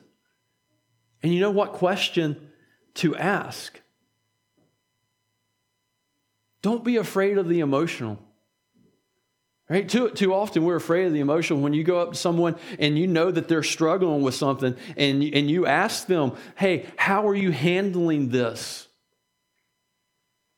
And 1.21 1.33
you 1.33 1.39
know 1.39 1.51
what 1.51 1.73
question 1.73 2.49
to 2.95 3.15
ask. 3.15 3.79
Don't 6.61 6.83
be 6.83 6.97
afraid 6.97 7.37
of 7.37 7.47
the 7.47 7.59
emotional. 7.59 8.19
Right? 9.69 9.87
Too, 9.87 10.09
too 10.09 10.33
often 10.33 10.63
we're 10.63 10.75
afraid 10.75 11.05
of 11.07 11.13
the 11.13 11.19
emotional. 11.19 11.59
When 11.59 11.73
you 11.73 11.83
go 11.83 11.99
up 11.99 12.13
to 12.13 12.17
someone 12.17 12.55
and 12.79 12.97
you 12.97 13.07
know 13.07 13.31
that 13.31 13.47
they're 13.47 13.63
struggling 13.63 14.21
with 14.21 14.35
something 14.35 14.75
and, 14.95 15.23
and 15.23 15.49
you 15.49 15.65
ask 15.65 16.07
them, 16.07 16.33
hey, 16.55 16.85
how 16.97 17.27
are 17.27 17.35
you 17.35 17.51
handling 17.51 18.29
this? 18.29 18.84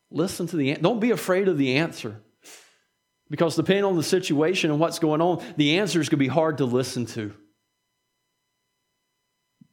Listen 0.10 0.48
to 0.48 0.56
the 0.56 0.76
don't 0.76 1.00
be 1.00 1.12
afraid 1.12 1.48
of 1.48 1.58
the 1.58 1.78
answer. 1.78 2.22
Because 3.30 3.56
depending 3.56 3.84
on 3.84 3.98
the 3.98 4.04
situation 4.04 4.72
and 4.72 4.80
what's 4.80 5.00
going 5.00 5.22
on, 5.22 5.44
the 5.58 5.80
answer 5.80 6.00
is 6.00 6.08
going 6.08 6.18
to 6.18 6.24
be 6.24 6.28
hard 6.28 6.60
to 6.60 6.66
listen 6.66 7.06
to. 7.08 7.34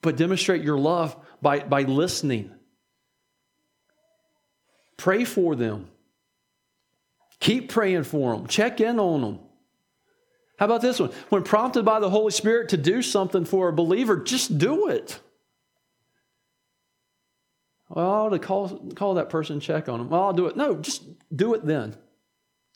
But 0.03 0.17
demonstrate 0.17 0.63
your 0.63 0.79
love 0.79 1.17
by, 1.41 1.61
by 1.61 1.83
listening. 1.83 2.51
Pray 4.97 5.25
for 5.25 5.55
them. 5.55 5.89
Keep 7.41 7.71
praying 7.71 8.05
for 8.05 8.37
them. 8.37 8.47
Check 8.47 8.81
in 8.81 8.99
on 8.99 9.21
them. 9.21 9.39
How 10.59 10.67
about 10.67 10.83
this 10.83 10.99
one? 10.99 11.11
When 11.29 11.43
prompted 11.43 11.85
by 11.85 12.01
the 12.01 12.11
Holy 12.11 12.31
Spirit 12.31 12.71
to 12.71 12.77
do 12.77 13.03
something 13.03 13.45
for 13.45 13.69
a 13.69 13.73
believer, 13.73 14.17
just 14.17 14.57
do 14.57 14.89
it. 14.89 15.19
Well, 17.95 18.31
to 18.31 18.41
call, 18.41 18.91
call 18.97 19.15
that 19.15 19.31
person, 19.31 19.61
check 19.61 19.89
on 19.89 20.01
them. 20.01 20.11
Well, 20.11 20.25
I'll 20.25 20.33
do 20.33 20.47
it. 20.47 20.57
No, 20.57 20.75
just 20.75 21.05
do 21.35 21.55
it 21.55 21.65
then. 21.65 21.97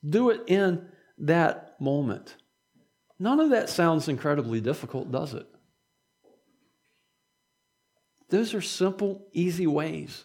Do 0.09 0.31
it 0.31 0.43
in 0.47 0.87
that 1.19 1.75
moment. 1.81 2.37
None 3.19 3.41
of 3.41 3.51
that 3.51 3.69
sounds 3.69 4.07
incredibly 4.07 4.61
difficult, 4.61 5.11
does 5.11 5.35
it? 5.35 5.49
Those 8.31 8.55
are 8.55 8.61
simple, 8.61 9.27
easy 9.33 9.67
ways 9.67 10.25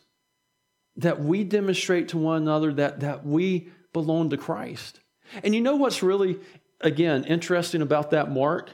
that 0.98 1.20
we 1.20 1.44
demonstrate 1.44 2.10
to 2.10 2.20
one 2.20 2.44
another 2.44 2.72
that, 2.74 3.00
that 3.00 3.26
we 3.26 3.70
belong 3.94 4.30
to 4.30 4.38
Christ. 4.38 5.00
And 5.44 5.56
you 5.56 5.62
know 5.62 5.76
what's 5.76 6.04
really, 6.04 6.40
again, 6.82 7.24
interesting 7.24 7.82
about 7.82 8.12
that 8.12 8.30
mark? 8.30 8.70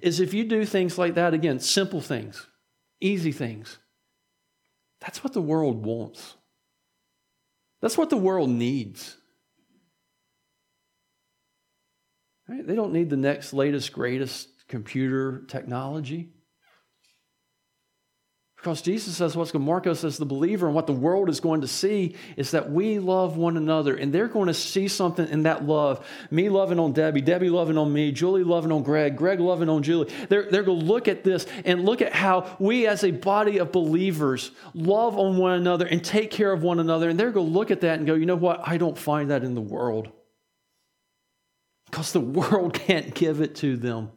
Is 0.00 0.20
if 0.20 0.34
you 0.34 0.44
do 0.44 0.64
things 0.64 0.98
like 0.98 1.14
that, 1.14 1.34
again, 1.34 1.58
simple 1.58 2.00
things, 2.00 2.46
easy 3.00 3.32
things, 3.32 3.78
that's 5.04 5.22
what 5.22 5.34
the 5.34 5.42
world 5.42 5.84
wants. 5.84 6.34
That's 7.82 7.98
what 7.98 8.08
the 8.08 8.16
world 8.16 8.48
needs. 8.48 9.18
Right? 12.48 12.66
They 12.66 12.74
don't 12.74 12.94
need 12.94 13.10
the 13.10 13.18
next, 13.18 13.52
latest, 13.52 13.92
greatest 13.92 14.48
computer 14.66 15.44
technology. 15.46 16.30
Because 18.64 18.80
Jesus 18.80 19.18
says 19.18 19.36
what's 19.36 19.52
going 19.52 19.62
to 19.62 19.66
mark 19.66 19.86
us 19.86 20.04
as 20.04 20.16
the 20.16 20.24
believer 20.24 20.64
and 20.64 20.74
what 20.74 20.86
the 20.86 20.94
world 20.94 21.28
is 21.28 21.38
going 21.38 21.60
to 21.60 21.68
see 21.68 22.16
is 22.38 22.52
that 22.52 22.70
we 22.70 22.98
love 22.98 23.36
one 23.36 23.58
another. 23.58 23.94
And 23.94 24.10
they're 24.10 24.26
going 24.26 24.46
to 24.46 24.54
see 24.54 24.88
something 24.88 25.28
in 25.28 25.42
that 25.42 25.66
love. 25.66 26.02
Me 26.30 26.48
loving 26.48 26.78
on 26.78 26.94
Debbie, 26.94 27.20
Debbie 27.20 27.50
loving 27.50 27.76
on 27.76 27.92
me, 27.92 28.10
Julie 28.10 28.42
loving 28.42 28.72
on 28.72 28.82
Greg, 28.82 29.18
Greg 29.18 29.38
loving 29.38 29.68
on 29.68 29.82
Julie. 29.82 30.10
They're, 30.30 30.50
they're 30.50 30.62
going 30.62 30.80
to 30.80 30.86
look 30.86 31.08
at 31.08 31.24
this 31.24 31.44
and 31.66 31.84
look 31.84 32.00
at 32.00 32.14
how 32.14 32.56
we 32.58 32.86
as 32.86 33.04
a 33.04 33.10
body 33.10 33.58
of 33.58 33.70
believers 33.70 34.50
love 34.72 35.18
on 35.18 35.36
one 35.36 35.52
another 35.52 35.84
and 35.84 36.02
take 36.02 36.30
care 36.30 36.50
of 36.50 36.62
one 36.62 36.80
another. 36.80 37.10
And 37.10 37.20
they're 37.20 37.32
going 37.32 37.48
to 37.48 37.52
look 37.52 37.70
at 37.70 37.82
that 37.82 37.98
and 37.98 38.06
go, 38.06 38.14
you 38.14 38.24
know 38.24 38.34
what? 38.34 38.66
I 38.66 38.78
don't 38.78 38.96
find 38.96 39.30
that 39.30 39.44
in 39.44 39.54
the 39.54 39.60
world. 39.60 40.08
Because 41.90 42.12
the 42.12 42.20
world 42.40 42.72
can't 42.72 43.14
give 43.14 43.42
it 43.42 43.56
to 43.56 43.76
them. 43.76 44.10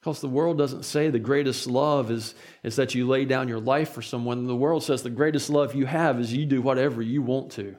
Because 0.00 0.20
the 0.20 0.28
world 0.28 0.58
doesn't 0.58 0.84
say 0.84 1.10
the 1.10 1.18
greatest 1.18 1.66
love 1.66 2.10
is, 2.10 2.34
is 2.62 2.76
that 2.76 2.94
you 2.94 3.06
lay 3.06 3.24
down 3.24 3.48
your 3.48 3.60
life 3.60 3.90
for 3.90 4.02
someone. 4.02 4.46
The 4.46 4.54
world 4.54 4.84
says 4.84 5.02
the 5.02 5.10
greatest 5.10 5.50
love 5.50 5.74
you 5.74 5.86
have 5.86 6.20
is 6.20 6.32
you 6.32 6.46
do 6.46 6.62
whatever 6.62 7.02
you 7.02 7.20
want 7.20 7.52
to. 7.52 7.76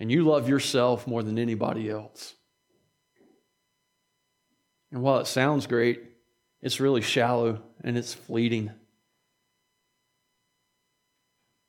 And 0.00 0.10
you 0.10 0.24
love 0.24 0.48
yourself 0.48 1.06
more 1.06 1.22
than 1.22 1.38
anybody 1.38 1.88
else. 1.88 2.34
And 4.90 5.02
while 5.02 5.18
it 5.18 5.26
sounds 5.26 5.66
great, 5.66 6.02
it's 6.62 6.80
really 6.80 7.00
shallow 7.00 7.62
and 7.82 7.96
it's 7.96 8.14
fleeting. 8.14 8.72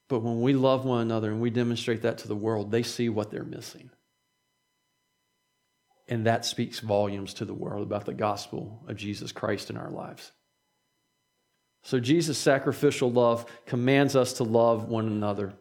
But 0.07 0.19
when 0.19 0.41
we 0.41 0.53
love 0.53 0.85
one 0.85 1.01
another 1.01 1.31
and 1.31 1.41
we 1.41 1.49
demonstrate 1.49 2.01
that 2.03 2.19
to 2.19 2.27
the 2.27 2.35
world, 2.35 2.71
they 2.71 2.83
see 2.83 3.09
what 3.09 3.31
they're 3.31 3.43
missing. 3.43 3.89
And 6.07 6.25
that 6.27 6.45
speaks 6.45 6.79
volumes 6.79 7.33
to 7.35 7.45
the 7.45 7.53
world 7.53 7.83
about 7.83 8.05
the 8.05 8.13
gospel 8.13 8.83
of 8.87 8.95
Jesus 8.95 9.31
Christ 9.31 9.69
in 9.69 9.77
our 9.77 9.89
lives. 9.89 10.31
So, 11.83 11.99
Jesus' 11.99 12.37
sacrificial 12.37 13.11
love 13.11 13.45
commands 13.65 14.15
us 14.15 14.33
to 14.33 14.43
love 14.43 14.87
one 14.87 15.07
another. 15.07 15.53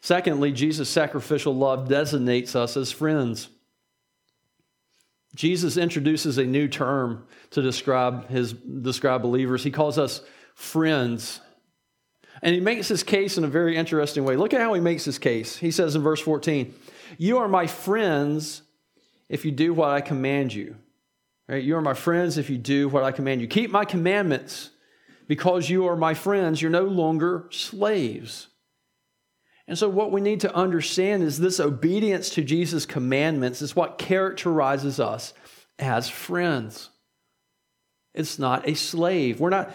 Secondly, 0.00 0.50
Jesus' 0.50 0.88
sacrificial 0.88 1.54
love 1.54 1.88
designates 1.88 2.56
us 2.56 2.76
as 2.76 2.90
friends. 2.90 3.48
Jesus 5.34 5.76
introduces 5.76 6.38
a 6.38 6.44
new 6.44 6.68
term 6.68 7.26
to 7.50 7.62
describe 7.62 8.28
his 8.28 8.52
describe 8.52 9.22
believers. 9.22 9.62
He 9.62 9.70
calls 9.70 9.98
us 9.98 10.22
friends. 10.54 11.40
And 12.42 12.54
he 12.54 12.60
makes 12.60 12.88
his 12.88 13.02
case 13.02 13.38
in 13.38 13.44
a 13.44 13.48
very 13.48 13.76
interesting 13.76 14.24
way. 14.24 14.36
Look 14.36 14.52
at 14.52 14.60
how 14.60 14.74
he 14.74 14.80
makes 14.80 15.04
his 15.04 15.18
case. 15.18 15.56
He 15.56 15.70
says 15.70 15.94
in 15.94 16.02
verse 16.02 16.20
14, 16.20 16.74
You 17.16 17.38
are 17.38 17.48
my 17.48 17.66
friends 17.66 18.62
if 19.32 19.46
you 19.46 19.50
do 19.50 19.72
what 19.72 19.88
I 19.88 20.02
command 20.02 20.52
you. 20.52 20.76
Right? 21.48 21.64
You 21.64 21.76
are 21.76 21.82
my 21.82 21.94
friends 21.94 22.36
if 22.36 22.50
you 22.50 22.58
do 22.58 22.88
what 22.90 23.02
I 23.02 23.12
command 23.12 23.40
you. 23.40 23.46
Keep 23.46 23.70
my 23.70 23.86
commandments 23.86 24.70
because 25.26 25.70
you 25.70 25.88
are 25.88 25.96
my 25.96 26.12
friends. 26.12 26.60
You're 26.60 26.70
no 26.70 26.84
longer 26.84 27.46
slaves. 27.50 28.48
And 29.66 29.78
so, 29.78 29.88
what 29.88 30.12
we 30.12 30.20
need 30.20 30.40
to 30.40 30.54
understand 30.54 31.22
is 31.22 31.38
this 31.38 31.60
obedience 31.60 32.28
to 32.30 32.44
Jesus' 32.44 32.84
commandments 32.84 33.62
is 33.62 33.74
what 33.74 33.96
characterizes 33.96 35.00
us 35.00 35.32
as 35.78 36.10
friends. 36.10 36.90
It's 38.14 38.38
not 38.38 38.68
a 38.68 38.74
slave. 38.74 39.40
We're 39.40 39.48
not, 39.48 39.74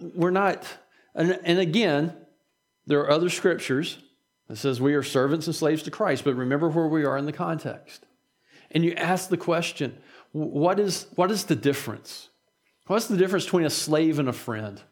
we're 0.00 0.30
not, 0.30 0.66
and, 1.14 1.38
and 1.44 1.58
again, 1.58 2.16
there 2.86 3.00
are 3.00 3.10
other 3.10 3.28
scriptures 3.28 3.98
that 4.48 4.56
says 4.56 4.80
we 4.80 4.94
are 4.94 5.02
servants 5.02 5.46
and 5.46 5.54
slaves 5.54 5.82
to 5.82 5.90
Christ, 5.90 6.24
but 6.24 6.34
remember 6.36 6.70
where 6.70 6.88
we 6.88 7.04
are 7.04 7.18
in 7.18 7.26
the 7.26 7.32
context 7.32 8.06
and 8.74 8.84
you 8.84 8.92
ask 8.94 9.28
the 9.28 9.36
question, 9.36 9.96
what 10.32 10.80
is, 10.80 11.06
what 11.14 11.30
is 11.30 11.44
the 11.44 11.54
difference? 11.54 12.28
What's 12.86 13.06
the 13.06 13.16
difference 13.16 13.44
between 13.44 13.64
a 13.64 13.70
slave 13.70 14.18
and 14.18 14.28
a 14.28 14.32
friend? 14.32 14.82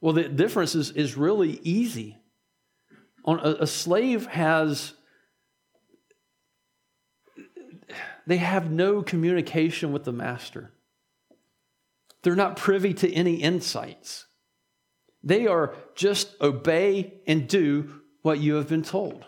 Well, 0.00 0.14
the 0.14 0.28
difference 0.28 0.74
is, 0.74 0.92
is 0.92 1.16
really 1.16 1.60
easy. 1.62 2.16
On 3.24 3.40
a, 3.40 3.62
a 3.62 3.66
slave 3.66 4.26
has 4.26 4.94
they 8.26 8.36
have 8.36 8.70
no 8.70 9.02
communication 9.02 9.90
with 9.90 10.04
the 10.04 10.12
master. 10.12 10.70
They're 12.22 12.36
not 12.36 12.56
privy 12.56 12.92
to 12.94 13.12
any 13.12 13.36
insights. 13.36 14.26
They 15.22 15.46
are 15.46 15.74
just 15.94 16.38
obey 16.40 17.20
and 17.26 17.48
do 17.48 18.02
what 18.22 18.38
you 18.38 18.54
have 18.54 18.68
been 18.68 18.82
told. 18.82 19.24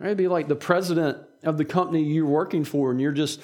It'd 0.00 0.16
be 0.16 0.28
like 0.28 0.48
the 0.48 0.56
president 0.56 1.18
of 1.44 1.58
the 1.58 1.64
company 1.64 2.02
you're 2.02 2.26
working 2.26 2.64
for 2.64 2.90
and 2.90 3.00
you're 3.00 3.12
just 3.12 3.40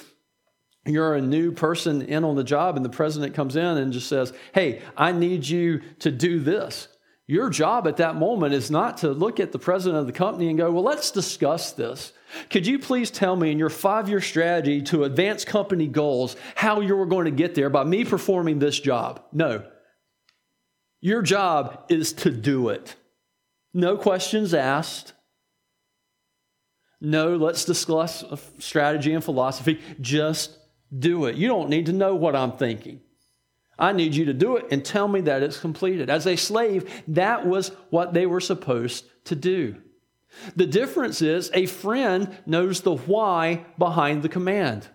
you're 0.87 1.15
a 1.15 1.21
new 1.21 1.53
person 1.53 2.03
in 2.03 2.25
on 2.25 2.37
the 2.37 2.45
job 2.45 2.77
and 2.77 2.85
the 2.85 2.91
president 2.91 3.35
comes 3.35 3.57
in 3.57 3.65
and 3.65 3.93
just 3.93 4.09
says 4.09 4.33
hey 4.55 4.83
i 4.97 5.13
need 5.13 5.47
you 5.47 5.81
to 5.99 6.11
do 6.11 6.41
this. 6.41 6.89
Your 7.27 7.49
job 7.49 7.87
at 7.87 7.99
that 7.99 8.17
moment 8.17 8.55
is 8.55 8.73
not 8.73 8.97
to 8.99 9.13
look 9.13 9.39
at 9.39 9.53
the 9.53 9.59
president 9.59 10.01
of 10.01 10.07
the 10.07 10.13
company 10.13 10.49
and 10.49 10.59
go 10.59 10.71
well 10.71 10.83
let's 10.83 11.11
discuss 11.11 11.73
this. 11.73 12.13
Could 12.49 12.67
you 12.67 12.79
please 12.79 13.11
tell 13.11 13.37
me 13.37 13.51
in 13.51 13.59
your 13.59 13.71
five 13.71 14.09
year 14.09 14.21
strategy 14.21 14.83
to 14.83 15.05
advance 15.05 15.45
company 15.45 15.87
goals 15.87 16.37
how 16.55 16.81
you're 16.81 17.07
going 17.07 17.27
to 17.27 17.31
get 17.31 17.55
there 17.55 17.71
by 17.71 17.85
me 17.85 18.05
performing 18.05 18.59
this 18.59 18.79
job? 18.79 19.23
No. 19.33 19.65
Your 21.01 21.23
job 21.23 21.87
is 21.89 22.13
to 22.13 22.31
do 22.31 22.69
it. 22.69 22.97
No 23.73 23.97
questions 23.97 24.53
asked 24.53 25.13
no, 27.01 27.37
let's 27.37 27.65
discuss 27.65 28.25
strategy 28.59 29.13
and 29.13 29.25
philosophy. 29.25 29.81
Just 30.01 30.57
do 30.97 31.27
it. 31.27 31.37
You 31.37 31.49
don't 31.49 31.71
need 31.71 31.87
to 31.87 31.93
know 31.93 32.15
what 32.15 32.37
I'm 32.37 32.53
thinking. 32.53 33.01
I 33.79 33.93
need 33.93 34.15
you 34.15 34.27
to 34.27 34.35
do 34.35 34.57
it 34.57 34.67
and 34.71 34.85
tell 34.85 35.09
me 35.09 35.23
that 35.23 35.43
it's 35.43 35.59
completed. 35.59 36.11
As 36.11 36.27
a 36.27 36.37
slave, 36.37 37.03
that 37.09 37.47
was 37.47 37.69
what 37.89 38.13
they 38.13 38.27
were 38.27 38.41
supposed 38.41 39.07
to 39.25 39.35
do. 39.35 39.77
The 40.55 40.67
difference 40.67 41.23
is 41.23 41.51
a 41.55 41.67
friend 41.67 42.37
knows 42.45 42.83
the 42.83 42.95
why 42.95 43.65
behind 43.79 44.23
the 44.23 44.29
command. 44.29 44.89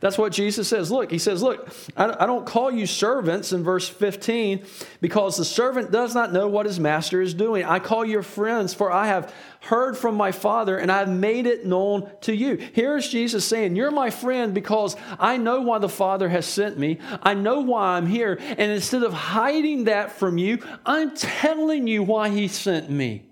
That's 0.00 0.18
what 0.18 0.32
Jesus 0.32 0.68
says. 0.68 0.90
Look, 0.90 1.10
he 1.10 1.18
says, 1.18 1.42
Look, 1.42 1.68
I 1.96 2.26
don't 2.26 2.46
call 2.46 2.70
you 2.70 2.86
servants 2.86 3.52
in 3.52 3.64
verse 3.64 3.88
15 3.88 4.66
because 5.00 5.36
the 5.36 5.44
servant 5.44 5.90
does 5.90 6.14
not 6.14 6.32
know 6.32 6.48
what 6.48 6.66
his 6.66 6.78
master 6.78 7.22
is 7.22 7.32
doing. 7.32 7.64
I 7.64 7.78
call 7.78 8.04
you 8.04 8.20
friends, 8.22 8.74
for 8.74 8.92
I 8.92 9.06
have 9.06 9.32
heard 9.60 9.96
from 9.96 10.14
my 10.14 10.32
Father 10.32 10.76
and 10.76 10.92
I've 10.92 11.08
made 11.08 11.46
it 11.46 11.64
known 11.64 12.10
to 12.22 12.34
you. 12.34 12.56
Here's 12.56 13.08
Jesus 13.08 13.46
saying, 13.46 13.74
You're 13.76 13.90
my 13.90 14.10
friend 14.10 14.52
because 14.52 14.96
I 15.18 15.38
know 15.38 15.62
why 15.62 15.78
the 15.78 15.88
Father 15.88 16.28
has 16.28 16.46
sent 16.46 16.78
me. 16.78 16.98
I 17.22 17.34
know 17.34 17.60
why 17.60 17.96
I'm 17.96 18.06
here. 18.06 18.38
And 18.40 18.72
instead 18.72 19.02
of 19.02 19.14
hiding 19.14 19.84
that 19.84 20.12
from 20.12 20.36
you, 20.36 20.58
I'm 20.84 21.16
telling 21.16 21.86
you 21.86 22.02
why 22.02 22.28
he 22.28 22.48
sent 22.48 22.90
me. 22.90 23.22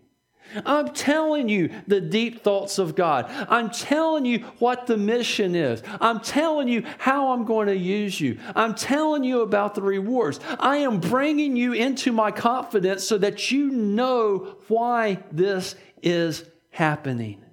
I'm 0.64 0.88
telling 0.92 1.48
you 1.48 1.70
the 1.86 2.00
deep 2.00 2.42
thoughts 2.42 2.78
of 2.78 2.94
God. 2.94 3.26
I'm 3.48 3.70
telling 3.70 4.24
you 4.24 4.40
what 4.58 4.86
the 4.86 4.96
mission 4.96 5.54
is. 5.54 5.82
I'm 6.00 6.20
telling 6.20 6.68
you 6.68 6.84
how 6.98 7.32
I'm 7.32 7.44
going 7.44 7.68
to 7.68 7.76
use 7.76 8.20
you. 8.20 8.38
I'm 8.54 8.74
telling 8.74 9.24
you 9.24 9.42
about 9.42 9.74
the 9.74 9.82
rewards. 9.82 10.40
I 10.58 10.78
am 10.78 11.00
bringing 11.00 11.56
you 11.56 11.72
into 11.72 12.12
my 12.12 12.30
confidence 12.30 13.04
so 13.04 13.18
that 13.18 13.50
you 13.50 13.70
know 13.70 14.56
why 14.68 15.22
this 15.32 15.76
is 16.02 16.44
happening. 16.70 17.44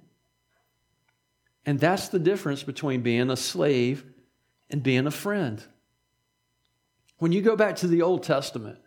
And 1.64 1.78
that's 1.78 2.08
the 2.08 2.18
difference 2.18 2.62
between 2.62 3.02
being 3.02 3.30
a 3.30 3.36
slave 3.36 4.04
and 4.68 4.82
being 4.82 5.06
a 5.06 5.12
friend. 5.12 5.62
When 7.18 7.30
you 7.30 7.40
go 7.40 7.54
back 7.54 7.76
to 7.76 7.86
the 7.86 8.02
Old 8.02 8.24
Testament, 8.24 8.78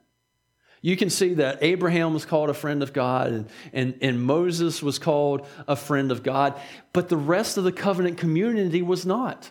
you 0.86 0.96
can 0.96 1.10
see 1.10 1.34
that 1.34 1.64
Abraham 1.64 2.14
was 2.14 2.26
called 2.26 2.52
a 2.52 2.54
friend 2.54 2.84
of 2.84 2.94
God 2.94 3.32
and, 3.32 3.50
and, 3.74 3.98
and 4.02 4.22
Moses 4.22 4.84
was 4.84 5.00
called 5.00 5.48
a 5.68 5.76
friend 5.76 6.12
of 6.12 6.22
God, 6.22 6.62
but 6.94 7.10
the 7.10 7.18
rest 7.18 7.58
of 7.58 7.64
the 7.64 7.72
covenant 7.72 8.20
community 8.20 8.84
was 8.84 9.04
not. 9.04 9.50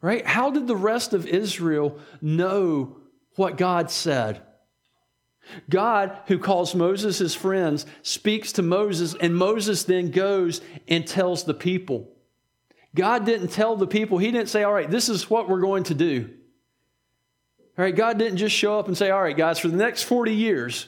Right? 0.00 0.24
How 0.24 0.50
did 0.50 0.66
the 0.66 0.74
rest 0.74 1.12
of 1.12 1.26
Israel 1.26 1.98
know 2.22 2.96
what 3.34 3.58
God 3.58 3.90
said? 3.90 4.40
God, 5.68 6.16
who 6.28 6.38
calls 6.38 6.74
Moses 6.74 7.18
his 7.18 7.34
friends, 7.34 7.84
speaks 8.00 8.52
to 8.52 8.62
Moses, 8.62 9.14
and 9.20 9.36
Moses 9.36 9.84
then 9.84 10.12
goes 10.12 10.62
and 10.88 11.06
tells 11.06 11.44
the 11.44 11.52
people. 11.52 12.10
God 12.94 13.26
didn't 13.26 13.48
tell 13.48 13.76
the 13.76 13.86
people, 13.86 14.16
He 14.16 14.30
didn't 14.30 14.48
say, 14.48 14.62
All 14.62 14.72
right, 14.72 14.90
this 14.90 15.10
is 15.10 15.28
what 15.28 15.46
we're 15.46 15.60
going 15.60 15.84
to 15.84 15.94
do. 15.94 16.30
All 17.78 17.84
right, 17.84 17.94
God 17.94 18.18
didn't 18.18 18.38
just 18.38 18.54
show 18.54 18.78
up 18.78 18.88
and 18.88 18.96
say, 18.96 19.10
All 19.10 19.22
right, 19.22 19.36
guys, 19.36 19.58
for 19.58 19.68
the 19.68 19.76
next 19.76 20.04
40 20.04 20.34
years, 20.34 20.86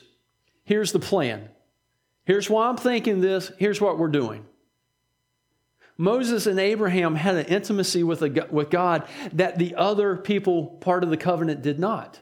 here's 0.65 0.93
the 0.93 0.99
plan. 0.99 1.49
Here's 2.25 2.49
why 2.49 2.69
I'm 2.69 2.77
thinking 2.77 3.21
this. 3.21 3.53
Here's 3.59 3.81
what 3.81 3.99
we're 3.99 4.09
doing. 4.09 4.45
Moses 5.97 6.47
and 6.47 6.61
Abraham 6.61 7.17
had 7.17 7.35
an 7.35 7.47
intimacy 7.47 8.05
with, 8.05 8.23
a, 8.23 8.47
with 8.51 8.71
God 8.71 9.09
that 9.33 9.59
the 9.59 9.75
other 9.75 10.17
people, 10.17 10.67
part 10.67 11.03
of 11.03 11.11
the 11.11 11.17
covenant, 11.17 11.61
did 11.61 11.79
not. 11.79 12.21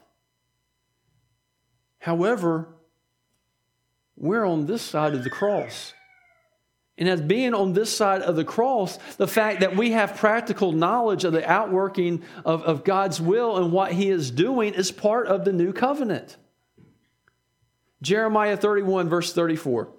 However, 1.99 2.69
we're 4.15 4.45
on 4.45 4.65
this 4.65 4.81
side 4.81 5.13
of 5.13 5.23
the 5.23 5.29
cross. 5.29 5.93
And 6.97 7.07
as 7.07 7.21
being 7.21 7.53
on 7.53 7.73
this 7.73 7.95
side 7.95 8.21
of 8.23 8.35
the 8.35 8.43
cross, 8.43 8.97
the 9.17 9.27
fact 9.27 9.59
that 9.59 9.75
we 9.75 9.91
have 9.91 10.17
practical 10.17 10.71
knowledge 10.71 11.25
of 11.25 11.33
the 11.33 11.47
outworking 11.47 12.23
of, 12.43 12.63
of 12.63 12.83
God's 12.83 13.21
will 13.21 13.57
and 13.57 13.71
what 13.71 13.91
He 13.91 14.09
is 14.09 14.31
doing 14.31 14.73
is 14.73 14.91
part 14.91 15.27
of 15.27 15.45
the 15.45 15.53
new 15.53 15.73
covenant. 15.73 16.37
Jeremiah 18.01 18.57
31, 18.57 19.09
verse 19.09 19.33
34. 19.33 19.89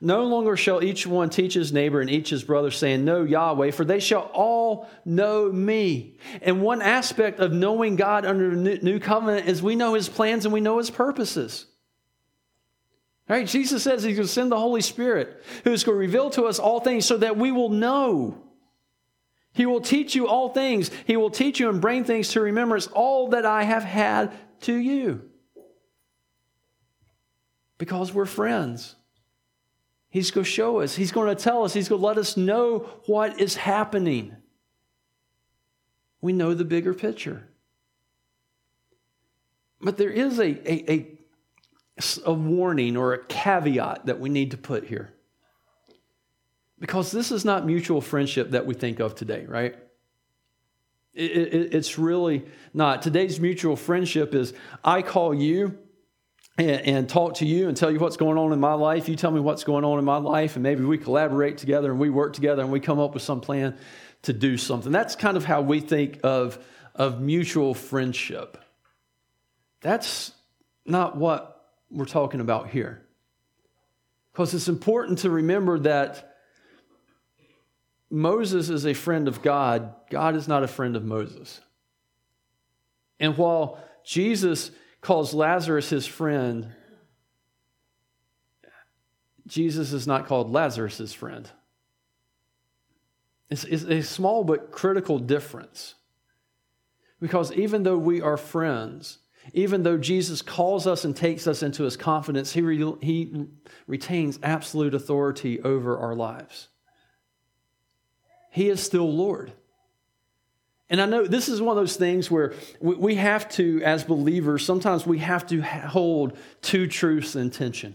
No 0.00 0.24
longer 0.24 0.56
shall 0.56 0.82
each 0.82 1.06
one 1.06 1.28
teach 1.28 1.54
his 1.54 1.72
neighbor 1.72 2.00
and 2.00 2.08
each 2.08 2.30
his 2.30 2.44
brother, 2.44 2.70
saying, 2.70 3.04
Know 3.04 3.24
Yahweh, 3.24 3.72
for 3.72 3.84
they 3.84 3.98
shall 3.98 4.30
all 4.32 4.88
know 5.04 5.50
me. 5.50 6.16
And 6.40 6.62
one 6.62 6.82
aspect 6.82 7.40
of 7.40 7.52
knowing 7.52 7.96
God 7.96 8.24
under 8.24 8.54
the 8.54 8.78
new 8.78 9.00
covenant 9.00 9.48
is 9.48 9.60
we 9.60 9.74
know 9.74 9.94
his 9.94 10.08
plans 10.08 10.44
and 10.44 10.54
we 10.54 10.60
know 10.60 10.78
his 10.78 10.90
purposes. 10.90 11.66
Right? 13.28 13.46
Jesus 13.46 13.82
says 13.82 14.02
he's 14.02 14.16
going 14.16 14.26
to 14.26 14.32
send 14.32 14.50
the 14.50 14.58
Holy 14.58 14.80
Spirit 14.80 15.42
who's 15.64 15.84
going 15.84 15.96
to 15.96 16.00
reveal 16.00 16.30
to 16.30 16.44
us 16.44 16.58
all 16.58 16.80
things 16.80 17.04
so 17.04 17.18
that 17.18 17.36
we 17.36 17.52
will 17.52 17.68
know. 17.68 18.42
He 19.52 19.66
will 19.66 19.80
teach 19.80 20.14
you 20.14 20.28
all 20.28 20.48
things. 20.48 20.90
He 21.06 21.16
will 21.16 21.30
teach 21.30 21.60
you 21.60 21.68
and 21.68 21.80
bring 21.80 22.04
things 22.04 22.28
to 22.30 22.40
remembrance, 22.40 22.86
all 22.86 23.28
that 23.30 23.44
I 23.44 23.64
have 23.64 23.82
had 23.82 24.32
to 24.62 24.74
you. 24.74 25.28
Because 27.76 28.12
we're 28.12 28.24
friends. 28.24 28.94
He's 30.10 30.30
going 30.30 30.44
to 30.44 30.50
show 30.50 30.80
us. 30.80 30.96
He's 30.96 31.12
going 31.12 31.28
to 31.34 31.40
tell 31.40 31.64
us. 31.64 31.74
He's 31.74 31.88
going 31.88 32.00
to 32.00 32.06
let 32.06 32.16
us 32.18 32.36
know 32.36 32.88
what 33.06 33.40
is 33.40 33.56
happening. 33.56 34.34
We 36.20 36.32
know 36.32 36.54
the 36.54 36.64
bigger 36.64 36.94
picture. 36.94 37.46
But 39.80 39.96
there 39.96 40.10
is 40.10 40.38
a, 40.38 40.44
a, 40.44 40.92
a, 40.92 41.17
a 42.24 42.32
warning 42.32 42.96
or 42.96 43.12
a 43.12 43.24
caveat 43.24 44.06
that 44.06 44.20
we 44.20 44.28
need 44.28 44.52
to 44.52 44.56
put 44.56 44.84
here. 44.84 45.12
Because 46.78 47.10
this 47.10 47.32
is 47.32 47.44
not 47.44 47.66
mutual 47.66 48.00
friendship 48.00 48.50
that 48.50 48.66
we 48.66 48.74
think 48.74 49.00
of 49.00 49.14
today, 49.14 49.44
right? 49.46 49.76
It, 51.12 51.54
it, 51.54 51.74
it's 51.74 51.98
really 51.98 52.46
not. 52.72 53.02
Today's 53.02 53.40
mutual 53.40 53.74
friendship 53.74 54.34
is 54.34 54.54
I 54.84 55.02
call 55.02 55.34
you 55.34 55.76
and, 56.56 56.70
and, 56.70 57.08
talk 57.08 57.34
to 57.34 57.46
you 57.46 57.68
and 57.68 57.76
tell 57.76 57.90
you 57.90 57.98
what's 57.98 58.16
going 58.16 58.38
on 58.38 58.52
in 58.52 58.60
my 58.60 58.74
life. 58.74 59.08
You 59.08 59.16
tell 59.16 59.32
me 59.32 59.40
what's 59.40 59.64
going 59.64 59.84
on 59.84 59.98
in 59.98 60.04
my 60.04 60.18
life, 60.18 60.54
and 60.54 60.62
maybe 60.62 60.84
we 60.84 60.98
collaborate 60.98 61.58
together 61.58 61.90
and 61.90 61.98
we 61.98 62.10
work 62.10 62.34
together 62.34 62.62
and 62.62 62.70
we 62.70 62.78
come 62.78 63.00
up 63.00 63.14
with 63.14 63.22
some 63.22 63.40
plan 63.40 63.76
to 64.22 64.32
do 64.32 64.56
something. 64.56 64.92
That's 64.92 65.16
kind 65.16 65.36
of 65.36 65.44
how 65.44 65.62
we 65.62 65.80
think 65.80 66.20
of, 66.22 66.64
of 66.94 67.20
mutual 67.20 67.74
friendship. 67.74 68.58
That's 69.80 70.32
not 70.84 71.16
what 71.16 71.57
we're 71.90 72.04
talking 72.04 72.40
about 72.40 72.70
here. 72.70 73.02
Because 74.32 74.54
it's 74.54 74.68
important 74.68 75.20
to 75.20 75.30
remember 75.30 75.78
that 75.80 76.36
Moses 78.10 78.70
is 78.70 78.86
a 78.86 78.94
friend 78.94 79.28
of 79.28 79.42
God, 79.42 79.94
God 80.10 80.36
is 80.36 80.48
not 80.48 80.62
a 80.62 80.68
friend 80.68 80.96
of 80.96 81.04
Moses. 81.04 81.60
And 83.20 83.36
while 83.36 83.78
Jesus 84.04 84.70
calls 85.00 85.34
Lazarus 85.34 85.90
his 85.90 86.06
friend, 86.06 86.72
Jesus 89.46 89.92
is 89.92 90.06
not 90.06 90.26
called 90.26 90.52
Lazarus 90.52 90.98
his 90.98 91.12
friend. 91.12 91.50
It's, 93.50 93.64
it's, 93.64 93.84
a 93.84 94.02
small 94.02 94.44
but 94.44 94.70
critical 94.70 95.18
difference. 95.18 95.94
Because 97.20 97.52
even 97.52 97.82
though 97.82 97.98
we 97.98 98.20
are 98.20 98.36
friends, 98.36 99.18
even 99.52 99.82
though 99.82 99.98
Jesus 99.98 100.42
calls 100.42 100.86
us 100.86 101.04
and 101.04 101.16
takes 101.16 101.46
us 101.46 101.62
into 101.62 101.84
his 101.84 101.96
confidence, 101.96 102.52
he, 102.52 102.60
re, 102.60 102.94
he 103.00 103.46
retains 103.86 104.38
absolute 104.42 104.94
authority 104.94 105.60
over 105.62 105.98
our 105.98 106.14
lives. 106.14 106.68
He 108.50 108.68
is 108.68 108.82
still 108.82 109.12
Lord. 109.12 109.52
And 110.90 111.00
I 111.00 111.06
know 111.06 111.26
this 111.26 111.48
is 111.48 111.60
one 111.60 111.76
of 111.76 111.82
those 111.82 111.96
things 111.96 112.30
where 112.30 112.54
we 112.80 113.16
have 113.16 113.48
to, 113.50 113.82
as 113.84 114.04
believers, 114.04 114.64
sometimes 114.64 115.06
we 115.06 115.18
have 115.18 115.46
to 115.48 115.60
hold 115.60 116.36
two 116.62 116.86
truths 116.86 117.36
in 117.36 117.50
tension. 117.50 117.94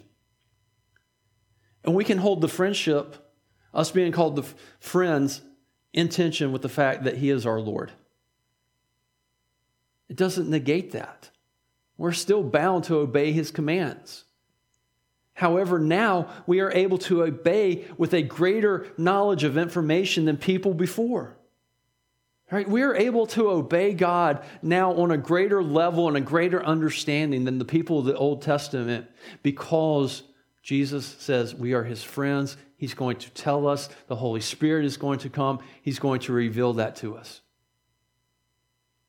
And 1.83 1.95
we 1.95 2.03
can 2.03 2.19
hold 2.19 2.41
the 2.41 2.47
friendship, 2.47 3.33
us 3.73 3.91
being 3.91 4.11
called 4.11 4.35
the 4.35 4.43
friends, 4.79 5.41
in 5.91 6.09
tension 6.09 6.51
with 6.51 6.61
the 6.61 6.69
fact 6.69 7.03
that 7.03 7.17
He 7.17 7.29
is 7.29 7.45
our 7.45 7.59
Lord. 7.59 7.91
It 10.09 10.15
doesn't 10.15 10.49
negate 10.49 10.91
that. 10.91 11.29
We're 11.97 12.11
still 12.11 12.43
bound 12.43 12.85
to 12.85 12.97
obey 12.97 13.31
His 13.31 13.51
commands. 13.51 14.25
However, 15.33 15.79
now 15.79 16.29
we 16.45 16.59
are 16.59 16.71
able 16.71 16.97
to 16.99 17.23
obey 17.23 17.85
with 17.97 18.13
a 18.13 18.21
greater 18.21 18.87
knowledge 18.97 19.43
of 19.43 19.57
information 19.57 20.25
than 20.25 20.37
people 20.37 20.73
before. 20.73 21.37
Right? 22.51 22.69
We 22.69 22.83
are 22.83 22.95
able 22.95 23.25
to 23.27 23.49
obey 23.49 23.93
God 23.93 24.43
now 24.61 24.93
on 24.93 25.09
a 25.09 25.17
greater 25.17 25.63
level 25.63 26.07
and 26.07 26.15
a 26.15 26.21
greater 26.21 26.63
understanding 26.63 27.45
than 27.45 27.57
the 27.57 27.65
people 27.65 27.99
of 27.99 28.05
the 28.05 28.15
Old 28.15 28.43
Testament 28.43 29.07
because 29.41 30.21
Jesus 30.61 31.05
says 31.19 31.55
we 31.55 31.73
are 31.73 31.83
his 31.83 32.03
friends. 32.03 32.55
He's 32.77 32.93
going 32.93 33.17
to 33.17 33.29
tell 33.31 33.67
us. 33.67 33.89
The 34.07 34.15
Holy 34.15 34.41
Spirit 34.41 34.85
is 34.85 34.97
going 34.97 35.19
to 35.19 35.29
come. 35.29 35.59
He's 35.81 35.99
going 35.99 36.19
to 36.21 36.33
reveal 36.33 36.73
that 36.73 36.95
to 36.97 37.15
us. 37.15 37.41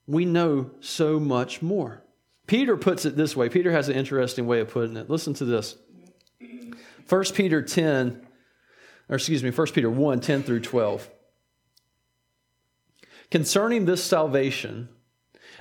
We 0.06 0.24
know 0.24 0.70
so 0.80 1.20
much 1.20 1.60
more. 1.60 2.03
Peter 2.46 2.76
puts 2.76 3.04
it 3.04 3.16
this 3.16 3.34
way. 3.34 3.48
Peter 3.48 3.72
has 3.72 3.88
an 3.88 3.96
interesting 3.96 4.46
way 4.46 4.60
of 4.60 4.70
putting 4.70 4.96
it. 4.96 5.08
Listen 5.08 5.34
to 5.34 5.44
this. 5.44 5.76
1 7.08 7.24
Peter 7.34 7.62
10, 7.62 8.26
or 9.08 9.16
excuse 9.16 9.42
me, 9.42 9.50
1 9.50 9.66
Peter 9.68 9.90
1, 9.90 10.20
10 10.20 10.42
through 10.42 10.60
12. 10.60 11.08
Concerning 13.30 13.84
this 13.84 14.02
salvation, 14.02 14.88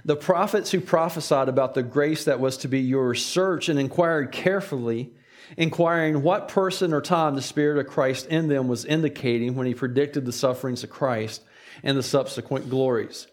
the 0.06 0.16
prophets 0.16 0.72
who 0.72 0.82
prophesied 0.82 1.50
about 1.50 1.74
the 1.74 1.84
grace 1.84 2.26
that 2.26 2.40
was 2.40 2.58
to 2.58 2.68
be 2.68 2.80
yours 2.80 3.26
searched 3.26 3.70
and 3.70 3.80
inquired 3.80 4.32
carefully, 4.32 5.14
inquiring 5.58 6.24
what 6.24 6.48
person 6.48 6.94
or 6.94 7.02
time 7.02 7.36
the 7.36 7.42
Spirit 7.42 7.78
of 7.80 7.92
Christ 7.92 8.28
in 8.28 8.48
them 8.48 8.68
was 8.68 8.86
indicating 8.86 9.56
when 9.56 9.68
he 9.68 9.74
predicted 9.74 10.26
the 10.26 10.32
sufferings 10.32 10.84
of 10.84 10.90
Christ 10.90 11.44
and 11.84 11.98
the 11.98 12.04
subsequent 12.04 12.70
glories. 12.70 13.28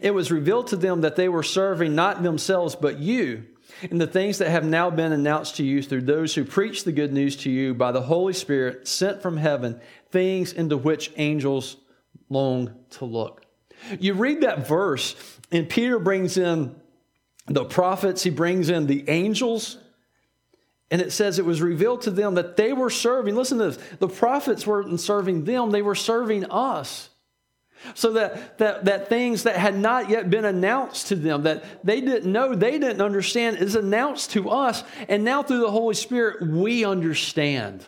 It 0.00 0.12
was 0.12 0.30
revealed 0.30 0.68
to 0.68 0.76
them 0.76 1.02
that 1.02 1.16
they 1.16 1.28
were 1.28 1.42
serving 1.42 1.94
not 1.94 2.22
themselves 2.22 2.74
but 2.74 2.98
you 2.98 3.44
in 3.90 3.98
the 3.98 4.06
things 4.06 4.38
that 4.38 4.50
have 4.50 4.64
now 4.64 4.90
been 4.90 5.12
announced 5.12 5.56
to 5.56 5.64
you 5.64 5.82
through 5.82 6.02
those 6.02 6.34
who 6.34 6.44
preach 6.44 6.84
the 6.84 6.92
good 6.92 7.12
news 7.12 7.36
to 7.36 7.50
you 7.50 7.74
by 7.74 7.92
the 7.92 8.02
Holy 8.02 8.32
Spirit 8.32 8.86
sent 8.86 9.22
from 9.22 9.36
heaven, 9.36 9.80
things 10.10 10.52
into 10.52 10.76
which 10.76 11.12
angels 11.16 11.76
long 12.28 12.74
to 12.90 13.04
look. 13.04 13.44
You 13.98 14.14
read 14.14 14.42
that 14.42 14.66
verse, 14.66 15.16
and 15.50 15.68
Peter 15.68 15.98
brings 15.98 16.36
in 16.36 16.76
the 17.46 17.64
prophets, 17.64 18.22
he 18.22 18.30
brings 18.30 18.68
in 18.68 18.86
the 18.86 19.08
angels, 19.08 19.78
and 20.90 21.00
it 21.00 21.10
says 21.10 21.38
it 21.38 21.44
was 21.44 21.60
revealed 21.60 22.02
to 22.02 22.10
them 22.10 22.34
that 22.34 22.56
they 22.56 22.72
were 22.72 22.90
serving. 22.90 23.34
Listen 23.34 23.58
to 23.58 23.70
this 23.70 23.78
the 23.98 24.08
prophets 24.08 24.66
weren't 24.66 25.00
serving 25.00 25.44
them, 25.44 25.70
they 25.70 25.82
were 25.82 25.94
serving 25.94 26.44
us. 26.50 27.08
So 27.94 28.12
that, 28.12 28.58
that, 28.58 28.84
that 28.84 29.08
things 29.08 29.42
that 29.42 29.56
had 29.56 29.76
not 29.76 30.08
yet 30.08 30.30
been 30.30 30.44
announced 30.44 31.08
to 31.08 31.16
them, 31.16 31.42
that 31.42 31.64
they 31.84 32.00
didn't 32.00 32.30
know, 32.30 32.54
they 32.54 32.78
didn't 32.78 33.02
understand, 33.02 33.58
is 33.58 33.74
announced 33.74 34.30
to 34.32 34.50
us. 34.50 34.84
And 35.08 35.24
now 35.24 35.42
through 35.42 35.60
the 35.60 35.70
Holy 35.70 35.94
Spirit, 35.94 36.46
we 36.46 36.84
understand. 36.84 37.86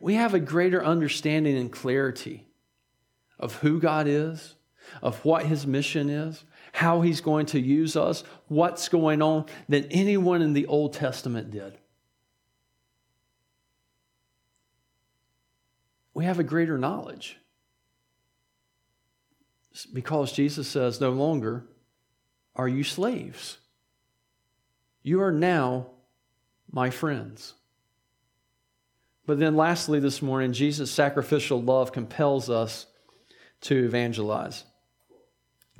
We 0.00 0.14
have 0.14 0.34
a 0.34 0.40
greater 0.40 0.84
understanding 0.84 1.56
and 1.56 1.70
clarity 1.70 2.46
of 3.38 3.54
who 3.56 3.80
God 3.80 4.06
is, 4.08 4.54
of 5.02 5.24
what 5.24 5.46
his 5.46 5.66
mission 5.66 6.10
is, 6.10 6.44
how 6.72 7.00
he's 7.00 7.20
going 7.20 7.46
to 7.46 7.60
use 7.60 7.96
us, 7.96 8.24
what's 8.48 8.88
going 8.88 9.22
on, 9.22 9.46
than 9.68 9.86
anyone 9.90 10.42
in 10.42 10.52
the 10.52 10.66
Old 10.66 10.92
Testament 10.92 11.50
did. 11.50 11.78
We 16.14 16.24
have 16.24 16.38
a 16.38 16.44
greater 16.44 16.78
knowledge 16.78 17.38
because 19.84 20.32
Jesus 20.32 20.68
says, 20.68 21.00
No 21.00 21.10
longer 21.10 21.66
are 22.54 22.68
you 22.68 22.84
slaves. 22.84 23.58
You 25.02 25.20
are 25.20 25.32
now 25.32 25.88
my 26.70 26.90
friends. 26.90 27.54
But 29.26 29.40
then, 29.40 29.56
lastly, 29.56 30.00
this 30.00 30.22
morning, 30.22 30.52
Jesus' 30.52 30.90
sacrificial 30.90 31.60
love 31.60 31.92
compels 31.92 32.48
us 32.48 32.86
to 33.62 33.84
evangelize, 33.84 34.64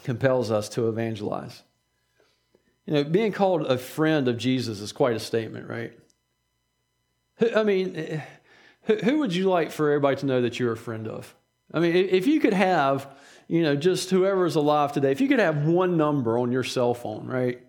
compels 0.03 0.51
us 0.51 0.69
to 0.71 0.89
evangelize. 0.89 1.63
You 2.87 2.95
know, 2.95 3.05
being 3.05 3.33
called 3.33 3.63
a 3.63 3.79
friend 3.79 4.29
of 4.29 4.37
Jesus 4.37 4.81
is 4.81 4.93
quite 4.93 5.17
a 5.17 5.21
statement, 5.21 5.69
right? 5.69 5.93
I 7.55 7.63
mean, 7.63 8.23
who 9.05 9.19
would 9.19 9.35
you 9.35 9.49
like 9.49 9.71
for 9.71 9.91
everybody 9.91 10.17
to 10.17 10.27
know 10.27 10.43
that 10.43 10.59
you're 10.59 10.73
a 10.73 10.77
friend 10.77 11.09
of? 11.09 11.35
I 11.73 11.81
mean, 11.81 11.95
if 11.95 12.27
you 12.27 12.41
could 12.41 12.53
have, 12.53 13.09
you 13.49 13.63
know, 13.63 13.77
just 13.77 14.11
whoever 14.11 14.47
is 14.47 14.55
alive 14.57 14.93
today, 14.93 15.13
if 15.13 15.21
you 15.21 15.29
could 15.29 15.41
have 15.41 15.67
one 15.67 15.97
number 15.97 16.39
on 16.39 16.53
your 16.53 16.65
cell 16.65 16.95
phone, 16.95 17.27
right, 17.27 17.61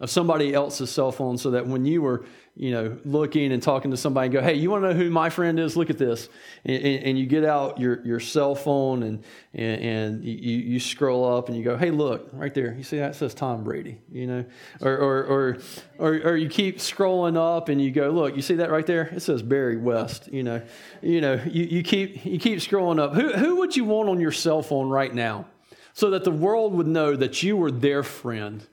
of 0.00 0.10
somebody 0.10 0.52
else's 0.52 0.90
cell 0.90 1.12
phone 1.12 1.38
so 1.38 1.52
that 1.52 1.66
when 1.66 1.84
you 1.84 2.02
were 2.02 2.24
you 2.56 2.70
know 2.72 2.96
looking 3.04 3.52
and 3.52 3.62
talking 3.62 3.90
to 3.92 3.96
somebody 3.96 4.26
and 4.26 4.32
go 4.32 4.42
hey 4.42 4.54
you 4.54 4.70
want 4.70 4.82
to 4.82 4.88
know 4.88 4.94
who 4.94 5.08
my 5.08 5.30
friend 5.30 5.58
is? 5.58 5.76
Look 5.76 5.88
at 5.88 5.98
this. 5.98 6.28
And, 6.64 6.82
and 6.82 7.18
you 7.18 7.26
get 7.26 7.44
out 7.44 7.78
your, 7.78 8.04
your 8.04 8.18
cell 8.20 8.54
phone 8.54 9.04
and, 9.04 9.24
and, 9.52 9.82
and, 9.82 10.24
you, 10.24 10.58
you 10.58 10.80
scroll 10.80 11.36
up 11.36 11.48
and 11.48 11.56
you 11.56 11.62
go 11.62 11.76
hey 11.76 11.90
look 11.90 12.28
right 12.32 12.52
there. 12.52 12.74
You 12.74 12.82
see 12.82 12.98
that? 12.98 13.12
It 13.12 13.14
says 13.14 13.34
tom 13.34 13.62
brady 13.62 14.00
you 14.10 14.26
know? 14.26 14.44
Or, 14.80 14.96
or, 14.96 15.24
or, 15.24 15.58
or, 15.98 16.14
or 16.24 16.36
you 16.36 16.48
keep 16.48 16.78
scrolling 16.78 17.36
up 17.36 17.68
and 17.68 17.80
you 17.80 17.92
go 17.92 18.10
look 18.10 18.34
you 18.34 18.42
see 18.42 18.56
that 18.56 18.72
right 18.72 18.86
there? 18.86 19.08
It 19.12 19.20
says 19.20 19.42
barry 19.42 19.76
west 19.76 20.28
you 20.32 20.42
know? 20.42 20.60
You 21.02 21.20
know 21.20 21.40
you, 21.46 21.64
you 21.64 21.82
keep 21.84 22.26
you 22.26 22.38
keep 22.38 22.58
scrolling 22.58 22.98
up. 22.98 23.14
Who, 23.14 23.32
who 23.32 23.56
would 23.56 23.76
you 23.76 23.84
want 23.84 24.08
on 24.08 24.20
your 24.20 24.32
cell 24.32 24.62
phone 24.62 24.88
right 24.88 25.14
now 25.14 25.46
so 25.92 26.10
that 26.10 26.24
the 26.24 26.32
world 26.32 26.74
would 26.74 26.88
know 26.88 27.14
that 27.14 27.44
you 27.44 27.56
were 27.56 27.70
their 27.70 28.02
friend 28.02 28.66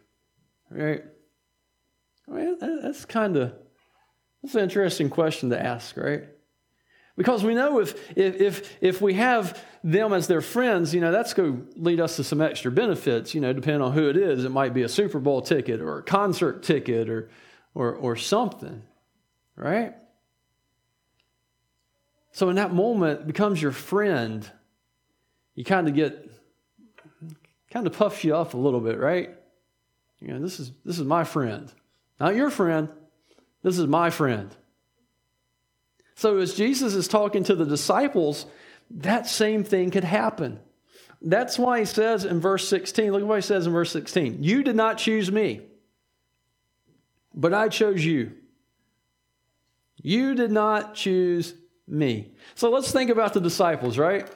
right 0.71 1.03
I 2.27 2.35
mean, 2.35 2.57
that's 2.59 3.05
kind 3.05 3.35
of 3.37 3.53
that's 4.41 4.55
an 4.55 4.61
interesting 4.61 5.09
question 5.09 5.49
to 5.51 5.61
ask, 5.61 5.95
right? 5.97 6.23
Because 7.15 7.43
we 7.43 7.53
know 7.53 7.79
if, 7.79 8.17
if, 8.17 8.41
if, 8.41 8.77
if 8.81 9.01
we 9.01 9.13
have 9.15 9.61
them 9.83 10.13
as 10.13 10.27
their 10.27 10.41
friends, 10.41 10.95
you 10.95 11.01
know, 11.01 11.11
that's 11.11 11.33
going 11.33 11.67
to 11.67 11.79
lead 11.79 11.99
us 11.99 12.15
to 12.15 12.23
some 12.23 12.41
extra 12.41 12.71
benefits, 12.71 13.35
you 13.35 13.41
know, 13.41 13.53
depending 13.53 13.81
on 13.81 13.91
who 13.91 14.09
it 14.09 14.17
is. 14.17 14.45
It 14.45 14.49
might 14.49 14.73
be 14.73 14.81
a 14.81 14.89
Super 14.89 15.19
Bowl 15.19 15.41
ticket 15.41 15.81
or 15.81 15.99
a 15.99 16.03
concert 16.03 16.63
ticket 16.63 17.09
or, 17.09 17.29
or, 17.75 17.93
or 17.93 18.15
something, 18.15 18.81
right? 19.55 19.93
So 22.31 22.49
in 22.49 22.55
that 22.55 22.73
moment, 22.73 23.27
becomes 23.27 23.61
your 23.61 23.73
friend. 23.73 24.49
You 25.53 25.65
kind 25.65 25.87
of 25.87 25.93
get, 25.93 26.31
kind 27.69 27.85
of 27.85 27.93
puffs 27.93 28.23
you 28.23 28.35
up 28.35 28.55
a 28.55 28.57
little 28.57 28.79
bit, 28.79 28.97
right? 28.97 29.35
You 30.21 30.33
know, 30.33 30.39
this 30.39 30.59
is, 30.59 30.71
this 30.85 30.99
is 30.99 31.05
my 31.05 31.23
friend. 31.23 31.71
Not 32.19 32.35
your 32.35 32.49
friend. 32.49 32.89
This 33.63 33.77
is 33.77 33.87
my 33.87 34.09
friend. 34.09 34.55
So, 36.15 36.37
as 36.37 36.53
Jesus 36.53 36.93
is 36.93 37.07
talking 37.07 37.43
to 37.45 37.55
the 37.55 37.65
disciples, 37.65 38.45
that 38.91 39.27
same 39.27 39.63
thing 39.63 39.89
could 39.89 40.03
happen. 40.03 40.59
That's 41.21 41.57
why 41.57 41.79
he 41.79 41.85
says 41.85 42.25
in 42.25 42.39
verse 42.39 42.67
16, 42.67 43.11
look 43.11 43.21
at 43.21 43.27
what 43.27 43.35
he 43.35 43.41
says 43.41 43.67
in 43.67 43.73
verse 43.73 43.91
16 43.91 44.43
You 44.43 44.63
did 44.63 44.75
not 44.75 44.97
choose 44.97 45.31
me, 45.31 45.61
but 47.33 47.53
I 47.53 47.69
chose 47.69 48.03
you. 48.03 48.33
You 50.03 50.35
did 50.35 50.51
not 50.51 50.95
choose 50.95 51.53
me. 51.87 52.33
So 52.55 52.69
let's 52.71 52.91
think 52.91 53.09
about 53.09 53.33
the 53.33 53.41
disciples, 53.41 53.97
right? 53.97 54.27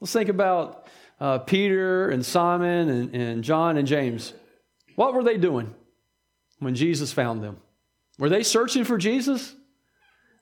Let's 0.00 0.12
think 0.12 0.28
about 0.28 0.86
uh, 1.20 1.38
Peter 1.38 2.10
and 2.10 2.24
Simon 2.24 2.88
and, 2.88 3.14
and 3.14 3.44
John 3.44 3.76
and 3.76 3.86
James. 3.86 4.32
What 4.96 5.14
were 5.14 5.22
they 5.22 5.38
doing? 5.38 5.72
when 6.58 6.74
Jesus 6.74 7.12
found 7.12 7.42
them? 7.42 7.58
Were 8.18 8.28
they 8.28 8.42
searching 8.42 8.84
for 8.84 8.98
Jesus? 8.98 9.54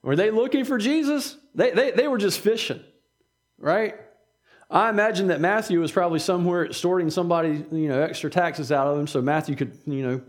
Were 0.01 0.15
they 0.15 0.31
looking 0.31 0.65
for 0.65 0.77
Jesus? 0.77 1.37
They, 1.53 1.71
they, 1.71 1.91
they 1.91 2.07
were 2.07 2.17
just 2.17 2.39
fishing, 2.39 2.81
right? 3.57 3.95
I 4.69 4.89
imagine 4.89 5.27
that 5.27 5.41
Matthew 5.41 5.79
was 5.79 5.91
probably 5.91 6.19
somewhere 6.19 6.65
extorting 6.65 7.09
somebody, 7.09 7.65
you 7.71 7.89
know, 7.89 8.01
extra 8.01 8.29
taxes 8.29 8.71
out 8.71 8.87
of 8.87 8.97
him 8.97 9.07
so 9.07 9.21
Matthew 9.21 9.55
could, 9.55 9.77
you 9.85 10.03
know, 10.03 10.21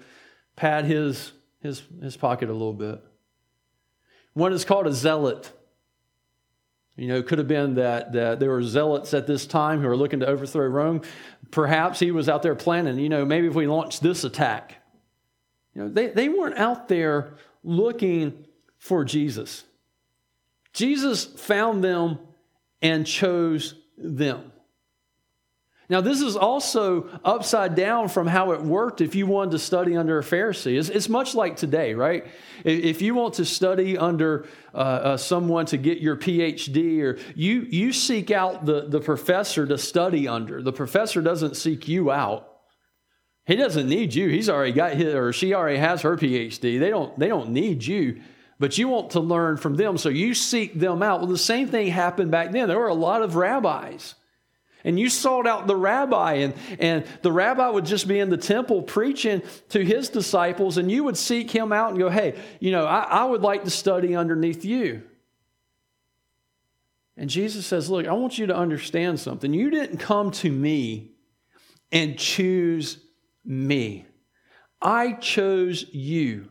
pad 0.57 0.85
his, 0.85 1.33
his, 1.61 1.83
his 2.03 2.17
pocket 2.17 2.49
a 2.49 2.53
little 2.53 2.73
bit. 2.73 3.03
One 4.35 4.53
is 4.53 4.65
called 4.65 4.87
a 4.87 4.93
zealot. 4.93 5.51
You 6.97 7.09
know, 7.09 7.17
it 7.17 7.27
could 7.27 7.39
have 7.39 7.49
been 7.49 7.75
that, 7.75 8.13
that 8.13 8.41
there 8.41 8.51
were 8.51 8.63
zealots 8.63 9.13
at 9.13 9.27
this 9.27 9.47
time 9.47 9.81
who 9.81 9.89
were 9.89 9.97
looking 9.97 10.21
to 10.21 10.27
overthrow 10.27 10.67
Rome. 10.67 11.03
Perhaps 11.51 11.99
he 11.99 12.11
was 12.11 12.29
out 12.29 12.43
there 12.43 12.55
planning, 12.55 12.99
you 12.99 13.11
know, 13.11 13.25
maybe 13.25 13.47
if 13.47 13.55
we 13.55 13.67
launch 13.67 14.01
this 14.01 14.25
attack, 14.25 14.77
you 15.75 15.83
know, 15.83 15.89
they, 15.91 16.09
they 16.09 16.29
weren't 16.31 16.57
out 16.57 16.89
there 16.89 17.35
looking 17.63 18.47
for 18.79 19.05
Jesus. 19.05 19.65
Jesus 20.73 21.25
found 21.25 21.85
them 21.85 22.19
and 22.81 23.07
chose 23.07 23.75
them. 23.99 24.53
Now, 25.89 26.01
this 26.01 26.21
is 26.21 26.37
also 26.37 27.09
upside 27.25 27.77
down 27.77 28.09
from 28.09 28.27
how 28.27 28.51
it 28.53 28.61
worked 28.61 29.01
if 29.01 29.15
you 29.15 29.27
wanted 29.27 29.53
to 29.53 29.59
study 29.61 29.97
under 29.97 30.19
a 30.19 30.23
Pharisee. 30.23 30.77
It's, 30.77 30.89
it's 30.89 31.09
much 31.09 31.35
like 31.37 31.57
today, 31.57 31.95
right? 31.95 32.27
If 32.65 33.03
you 33.03 33.15
want 33.15 33.35
to 33.35 33.45
study 33.45 33.97
under 33.97 34.47
uh, 34.75 34.79
uh, 34.79 35.17
someone 35.17 35.65
to 35.67 35.77
get 35.77 35.99
your 35.99 36.17
PhD, 36.17 37.03
or 37.03 37.19
you, 37.37 37.67
you 37.71 37.93
seek 37.93 38.33
out 38.33 38.67
the, 38.67 38.89
the 38.89 39.01
professor 39.01 39.65
to 39.65 39.79
study 39.79 40.27
under, 40.27 40.61
the 40.61 40.73
professor 40.73 41.23
doesn't 41.23 41.57
seek 41.57 41.87
you 41.87 42.11
out. 42.11 42.53
He 43.45 43.55
doesn't 43.55 43.89
need 43.89 44.13
you. 44.13 44.29
He's 44.29 44.51
already 44.51 44.73
got 44.73 44.95
his, 44.95 45.15
or 45.15 45.33
she 45.33 45.55
already 45.55 45.79
has 45.79 46.03
her 46.03 46.17
PhD. 46.17 46.81
They 46.81 46.91
don't, 46.91 47.17
they 47.17 47.29
don't 47.29 47.51
need 47.51 47.85
you, 47.85 48.21
but 48.59 48.77
you 48.77 48.89
want 48.89 49.11
to 49.11 49.21
learn 49.21 49.57
from 49.57 49.77
them. 49.77 49.99
So 49.99 50.09
you 50.09 50.35
seek 50.35 50.81
them 50.81 51.01
out. 51.01 51.21
Well, 51.21 51.29
the 51.29 51.39
same 51.39 51.69
thing 51.69 51.87
happened 51.87 52.33
back 52.33 52.51
then. 52.51 52.67
There 52.67 52.79
were 52.79 52.89
a 52.89 52.95
lot 52.95 53.23
of 53.23 53.37
rabbis. 53.37 54.17
And 54.87 55.01
you 55.01 55.11
sought 55.11 55.49
out 55.49 55.67
the 55.67 55.75
rabbi, 55.75 56.35
and, 56.35 56.55
and 56.79 57.05
the 57.23 57.33
rabbi 57.33 57.69
would 57.69 57.85
just 57.85 58.07
be 58.07 58.21
in 58.21 58.31
the 58.31 58.37
temple 58.37 58.83
preaching 58.83 59.43
to 59.71 59.85
his 59.85 60.09
disciples, 60.09 60.79
and 60.79 60.91
you 60.91 61.03
would 61.03 61.17
seek 61.17 61.51
him 61.51 61.73
out 61.73 61.91
and 61.91 61.99
go, 61.99 62.09
Hey, 62.09 62.39
you 62.61 62.71
know, 62.71 62.87
I, 62.87 63.01
I 63.01 63.25
would 63.25 63.43
like 63.43 63.65
to 63.65 63.71
study 63.71 64.15
underneath 64.15 64.65
you. 64.65 65.03
And 67.17 67.29
Jesus 67.29 67.67
says, 67.67 67.91
Look, 67.91 68.07
I 68.07 68.13
want 68.13 68.39
you 68.39 68.47
to 68.47 68.57
understand 68.57 69.19
something. 69.19 69.53
You 69.53 69.71
didn't 69.71 69.97
come 69.97 70.31
to 70.31 70.53
me 70.53 71.11
and 71.91 72.17
choose 72.17 72.99
me. 73.45 74.07
I 74.81 75.15
chose 75.15 75.85
you. 75.93 76.49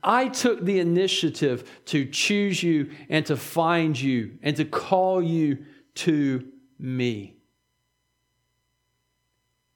I 0.00 0.28
took 0.28 0.64
the 0.64 0.78
initiative 0.78 1.68
to 1.86 2.06
choose 2.06 2.62
you 2.62 2.92
and 3.08 3.26
to 3.26 3.36
find 3.36 4.00
you 4.00 4.38
and 4.44 4.56
to 4.58 4.64
call 4.64 5.20
you 5.20 5.64
to 5.96 6.46
me. 6.78 7.33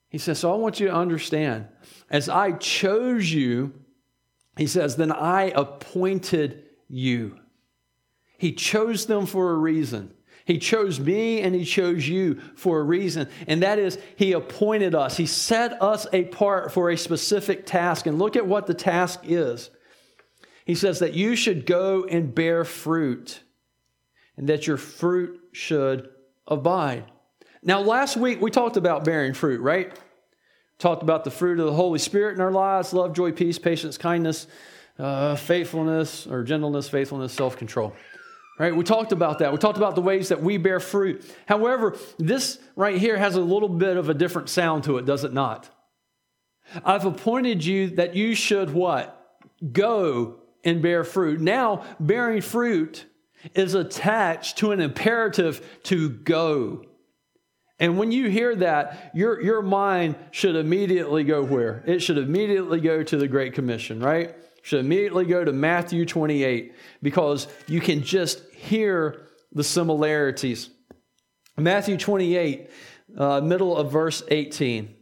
He 0.09 0.19
says, 0.19 0.39
So 0.39 0.53
I 0.53 0.57
want 0.57 0.81
you 0.81 0.89
to 0.89 0.95
understand, 0.95 1.67
as 2.11 2.29
I 2.29 2.53
chose 2.53 3.31
you, 3.31 3.75
he 4.59 4.67
says, 4.67 4.97
then 4.97 5.13
I 5.13 5.53
appointed 5.55 6.65
you. 6.89 7.39
He 8.39 8.53
chose 8.53 9.07
them 9.07 9.27
for 9.27 9.53
a 9.53 9.57
reason. 9.57 10.13
He 10.45 10.59
chose 10.59 10.99
me 10.99 11.43
and 11.43 11.55
He 11.55 11.65
chose 11.65 12.09
you 12.09 12.41
for 12.57 12.81
a 12.81 12.83
reason, 12.83 13.29
and 13.47 13.63
that 13.63 13.79
is 13.79 13.99
He 14.17 14.33
appointed 14.33 14.95
us. 14.95 15.17
He 15.17 15.27
set 15.27 15.81
us 15.83 16.07
apart 16.13 16.73
for 16.73 16.91
a 16.91 16.97
specific 16.97 17.67
task. 17.67 18.07
And 18.07 18.19
look 18.19 18.35
at 18.35 18.47
what 18.47 18.67
the 18.67 18.75
task 18.75 19.21
is. 19.25 19.71
He 20.65 20.75
says 20.75 21.01
that 21.01 21.15
you 21.15 21.37
should 21.37 21.67
go 21.67 22.05
and 22.05 22.35
bear 22.35 22.65
fruit, 22.65 23.41
and 24.37 24.49
that 24.49 24.67
your 24.67 24.79
fruit 24.79 25.39
should 25.53 26.09
abide. 26.47 27.05
Now, 27.69 27.83
last 27.83 28.17
week 28.17 28.41
we 28.41 28.51
talked 28.51 28.79
about 28.79 29.05
bearing 29.05 29.35
fruit, 29.35 29.61
right? 29.61 29.95
Talked 30.79 31.03
about 31.03 31.25
the 31.25 31.31
fruit 31.31 31.61
of 31.61 31.67
the 31.67 31.75
Holy 31.75 31.99
Spirit 31.99 32.35
in 32.35 32.41
our 32.41 32.51
lives 32.51 32.95
love, 32.95 33.13
joy, 33.13 33.31
peace, 33.31 33.59
patience, 33.59 33.99
kindness, 33.99 34.47
uh, 34.99 35.37
faithfulness, 35.37 36.27
or 36.27 36.45
gentleness, 36.45 36.89
faithfulness, 36.89 37.31
self 37.35 37.59
control. 37.59 37.95
Right? 38.59 38.75
We 38.75 38.85
talked 38.85 39.13
about 39.13 39.41
that. 39.41 39.53
We 39.53 39.59
talked 39.59 39.77
about 39.77 39.97
the 39.97 40.01
ways 40.01 40.31
that 40.31 40.43
we 40.43 40.57
bear 40.57 40.81
fruit. 40.81 41.23
However, 41.45 41.95
this 42.19 42.59
right 42.75 42.97
here 42.97 43.19
has 43.19 43.35
a 43.35 43.41
little 43.43 43.69
bit 43.69 43.99
of 43.99 44.09
a 44.09 44.15
different 44.15 44.49
sound 44.49 44.85
to 44.85 44.97
it, 44.97 45.05
does 45.05 45.23
it 45.23 45.35
not? 45.35 45.69
I've 46.87 47.05
appointed 47.05 47.63
you 47.63 47.91
that 47.97 48.17
you 48.17 48.35
should 48.35 48.71
what? 48.71 49.15
Go 49.73 50.41
and 50.65 50.81
bear 50.81 51.05
fruit. 51.05 51.39
Now, 51.39 51.85
bearing 52.01 52.41
fruit 52.41 53.05
is 53.55 53.75
attached 53.75 54.57
to 54.59 54.73
an 54.73 54.81
imperative 54.81 55.81
to 55.85 56.09
go. 56.09 56.87
And 57.81 57.97
when 57.97 58.11
you 58.11 58.29
hear 58.29 58.57
that, 58.57 59.13
your, 59.15 59.41
your 59.41 59.63
mind 59.63 60.17
should 60.33 60.57
immediately 60.57 61.23
go 61.23 61.45
where? 61.45 61.85
It 61.87 62.01
should 62.01 62.19
immediately 62.19 62.81
go 62.81 63.03
to 63.03 63.17
the 63.17 63.29
Great 63.29 63.55
Commission, 63.55 64.01
right? 64.01 64.35
Should 64.63 64.81
immediately 64.81 65.25
go 65.25 65.45
to 65.45 65.53
Matthew 65.53 66.05
28 66.05 66.75
because 67.03 67.47
you 67.69 67.81
can 67.81 68.03
just 68.03 68.43
hear 68.51 69.29
the 69.53 69.63
similarities. 69.63 70.71
Matthew 71.57 71.97
28, 71.97 72.71
uh, 73.17 73.41
middle 73.41 73.77
of 73.77 73.93
verse 73.93 74.23
18. 74.29 74.95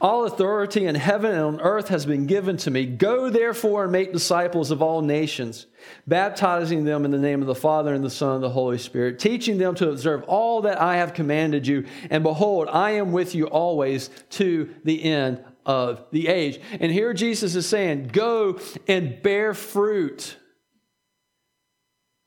All 0.00 0.24
authority 0.24 0.86
in 0.86 0.94
heaven 0.94 1.32
and 1.32 1.42
on 1.42 1.60
earth 1.60 1.88
has 1.88 2.06
been 2.06 2.26
given 2.26 2.56
to 2.58 2.70
me. 2.70 2.86
Go 2.86 3.30
therefore 3.30 3.84
and 3.84 3.92
make 3.92 4.12
disciples 4.12 4.70
of 4.70 4.82
all 4.82 5.02
nations, 5.02 5.66
baptizing 6.06 6.84
them 6.84 7.04
in 7.04 7.10
the 7.10 7.18
name 7.18 7.40
of 7.40 7.46
the 7.46 7.54
Father 7.54 7.94
and 7.94 8.04
the 8.04 8.10
Son 8.10 8.36
and 8.36 8.42
the 8.42 8.50
Holy 8.50 8.78
Spirit, 8.78 9.18
teaching 9.18 9.58
them 9.58 9.74
to 9.76 9.88
observe 9.88 10.22
all 10.24 10.62
that 10.62 10.80
I 10.80 10.96
have 10.96 11.14
commanded 11.14 11.66
you. 11.66 11.86
And 12.10 12.22
behold, 12.22 12.68
I 12.68 12.92
am 12.92 13.12
with 13.12 13.34
you 13.34 13.46
always 13.46 14.10
to 14.30 14.74
the 14.84 15.02
end 15.02 15.44
of 15.66 16.04
the 16.10 16.28
age. 16.28 16.60
And 16.80 16.92
here 16.92 17.12
Jesus 17.14 17.54
is 17.54 17.66
saying, 17.66 18.08
Go 18.12 18.58
and 18.88 19.22
bear 19.22 19.54
fruit. 19.54 20.36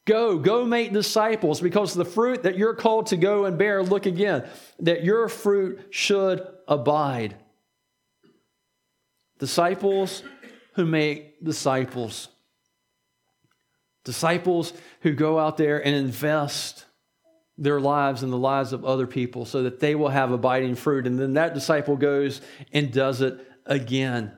Go, 0.05 0.37
go 0.37 0.65
make 0.65 0.91
disciples 0.91 1.61
because 1.61 1.93
the 1.93 2.03
fruit 2.03 2.43
that 2.43 2.57
you're 2.57 2.75
called 2.75 3.07
to 3.07 3.17
go 3.17 3.45
and 3.45 3.57
bear, 3.57 3.81
look 3.81 4.05
again, 4.05 4.45
that 4.79 5.03
your 5.03 5.29
fruit 5.29 5.87
should 5.91 6.45
abide. 6.67 7.37
Disciples 9.39 10.23
who 10.73 10.85
make 10.85 11.43
disciples. 11.43 12.29
Disciples 14.03 14.73
who 15.01 15.13
go 15.13 15.39
out 15.39 15.57
there 15.57 15.83
and 15.83 15.95
invest 15.95 16.85
their 17.57 17.79
lives 17.79 18.23
and 18.23 18.33
the 18.33 18.37
lives 18.37 18.73
of 18.73 18.83
other 18.83 19.07
people 19.07 19.45
so 19.45 19.63
that 19.63 19.79
they 19.79 19.95
will 19.95 20.09
have 20.09 20.31
abiding 20.31 20.75
fruit. 20.75 21.05
And 21.05 21.19
then 21.19 21.33
that 21.33 21.53
disciple 21.53 21.95
goes 21.95 22.41
and 22.71 22.91
does 22.91 23.21
it 23.21 23.39
again. 23.65 24.31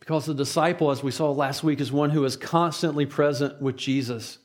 Because 0.00 0.26
the 0.26 0.34
disciple, 0.34 0.90
as 0.90 1.02
we 1.02 1.10
saw 1.10 1.30
last 1.30 1.64
week, 1.64 1.80
is 1.80 1.90
one 1.90 2.10
who 2.10 2.24
is 2.26 2.36
constantly 2.36 3.06
present 3.06 3.62
with 3.62 3.76
Jesus. 3.76 4.38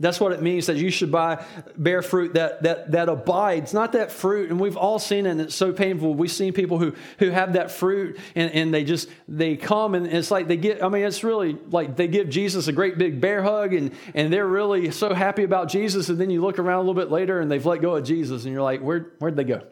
That's 0.00 0.20
what 0.20 0.30
it 0.30 0.40
means 0.40 0.66
that 0.66 0.76
you 0.76 0.90
should 0.90 1.10
buy, 1.10 1.44
bear 1.76 2.02
fruit 2.02 2.34
that, 2.34 2.62
that, 2.62 2.92
that 2.92 3.08
abides, 3.08 3.74
not 3.74 3.92
that 3.92 4.12
fruit. 4.12 4.48
And 4.48 4.60
we've 4.60 4.76
all 4.76 5.00
seen 5.00 5.26
it, 5.26 5.30
and 5.30 5.40
it's 5.40 5.56
so 5.56 5.72
painful. 5.72 6.14
We've 6.14 6.30
seen 6.30 6.52
people 6.52 6.78
who, 6.78 6.94
who 7.18 7.30
have 7.30 7.54
that 7.54 7.72
fruit 7.72 8.16
and, 8.36 8.52
and 8.52 8.72
they 8.72 8.84
just, 8.84 9.08
they 9.26 9.56
come 9.56 9.96
and 9.96 10.06
it's 10.06 10.30
like 10.30 10.46
they 10.46 10.56
get, 10.56 10.84
I 10.84 10.88
mean, 10.88 11.02
it's 11.02 11.24
really 11.24 11.58
like 11.70 11.96
they 11.96 12.06
give 12.06 12.28
Jesus 12.28 12.68
a 12.68 12.72
great 12.72 12.96
big 12.96 13.20
bear 13.20 13.42
hug 13.42 13.74
and, 13.74 13.90
and 14.14 14.32
they're 14.32 14.46
really 14.46 14.92
so 14.92 15.12
happy 15.12 15.42
about 15.42 15.68
Jesus. 15.68 16.08
And 16.08 16.20
then 16.20 16.30
you 16.30 16.42
look 16.42 16.60
around 16.60 16.76
a 16.76 16.88
little 16.88 16.94
bit 16.94 17.10
later 17.10 17.40
and 17.40 17.50
they've 17.50 17.66
let 17.66 17.82
go 17.82 17.96
of 17.96 18.04
Jesus 18.04 18.44
and 18.44 18.52
you're 18.52 18.62
like, 18.62 18.80
where, 18.80 19.12
where'd 19.18 19.34
they 19.34 19.44
go? 19.44 19.62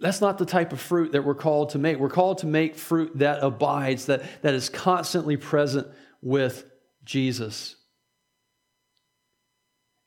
That's 0.00 0.22
not 0.22 0.38
the 0.38 0.46
type 0.46 0.72
of 0.72 0.80
fruit 0.80 1.12
that 1.12 1.24
we're 1.24 1.34
called 1.34 1.70
to 1.70 1.78
make. 1.78 1.98
We're 1.98 2.08
called 2.08 2.38
to 2.38 2.46
make 2.46 2.76
fruit 2.76 3.18
that 3.18 3.42
abides, 3.42 4.06
that, 4.06 4.22
that 4.40 4.54
is 4.54 4.70
constantly 4.70 5.36
present 5.36 5.86
with 6.22 6.64
Jesus. 7.04 7.75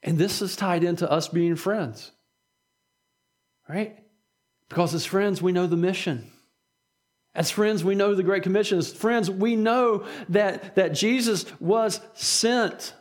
And 0.01 0.17
this 0.17 0.41
is 0.41 0.55
tied 0.55 0.83
into 0.83 1.09
us 1.09 1.27
being 1.27 1.55
friends, 1.55 2.11
right? 3.67 3.97
Because 4.69 4.93
as 4.93 5.05
friends, 5.05 5.41
we 5.41 5.51
know 5.51 5.67
the 5.67 5.75
mission. 5.75 6.31
As 7.35 7.51
friends, 7.51 7.83
we 7.83 7.95
know 7.95 8.15
the 8.15 8.23
Great 8.23 8.43
Commission. 8.43 8.77
As 8.77 8.93
friends, 8.93 9.29
we 9.29 9.55
know 9.55 10.05
that, 10.29 10.75
that 10.75 10.93
Jesus 10.93 11.45
was 11.59 12.01
sent 12.13 12.93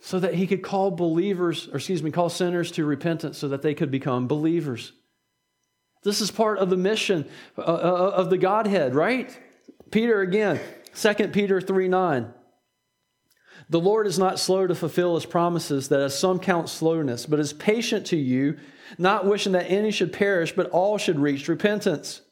so 0.00 0.18
that 0.18 0.34
he 0.34 0.46
could 0.46 0.62
call 0.62 0.90
believers, 0.90 1.68
or 1.68 1.76
excuse 1.76 2.02
me, 2.02 2.10
call 2.10 2.30
sinners 2.30 2.70
to 2.72 2.84
repentance 2.84 3.36
so 3.36 3.48
that 3.48 3.62
they 3.62 3.74
could 3.74 3.90
become 3.90 4.26
believers. 4.26 4.92
This 6.02 6.20
is 6.20 6.30
part 6.30 6.58
of 6.58 6.70
the 6.70 6.76
mission 6.76 7.28
uh, 7.56 7.60
uh, 7.60 8.12
of 8.14 8.30
the 8.30 8.38
Godhead, 8.38 8.94
right? 8.94 9.38
Peter 9.90 10.20
again, 10.20 10.60
2 10.94 11.28
Peter 11.28 11.60
3 11.60 11.88
9. 11.88 12.34
The 13.70 13.80
Lord 13.80 14.06
is 14.06 14.18
not 14.18 14.38
slow 14.38 14.66
to 14.66 14.74
fulfill 14.74 15.14
his 15.14 15.26
promises, 15.26 15.88
that 15.88 16.00
as 16.00 16.18
some 16.18 16.38
count 16.38 16.68
slowness, 16.68 17.26
but 17.26 17.38
is 17.38 17.52
patient 17.52 18.06
to 18.06 18.16
you, 18.16 18.56
not 18.96 19.26
wishing 19.26 19.52
that 19.52 19.70
any 19.70 19.90
should 19.90 20.12
perish, 20.12 20.52
but 20.52 20.70
all 20.70 20.96
should 20.96 21.18
reach 21.18 21.48
repentance. 21.48 22.22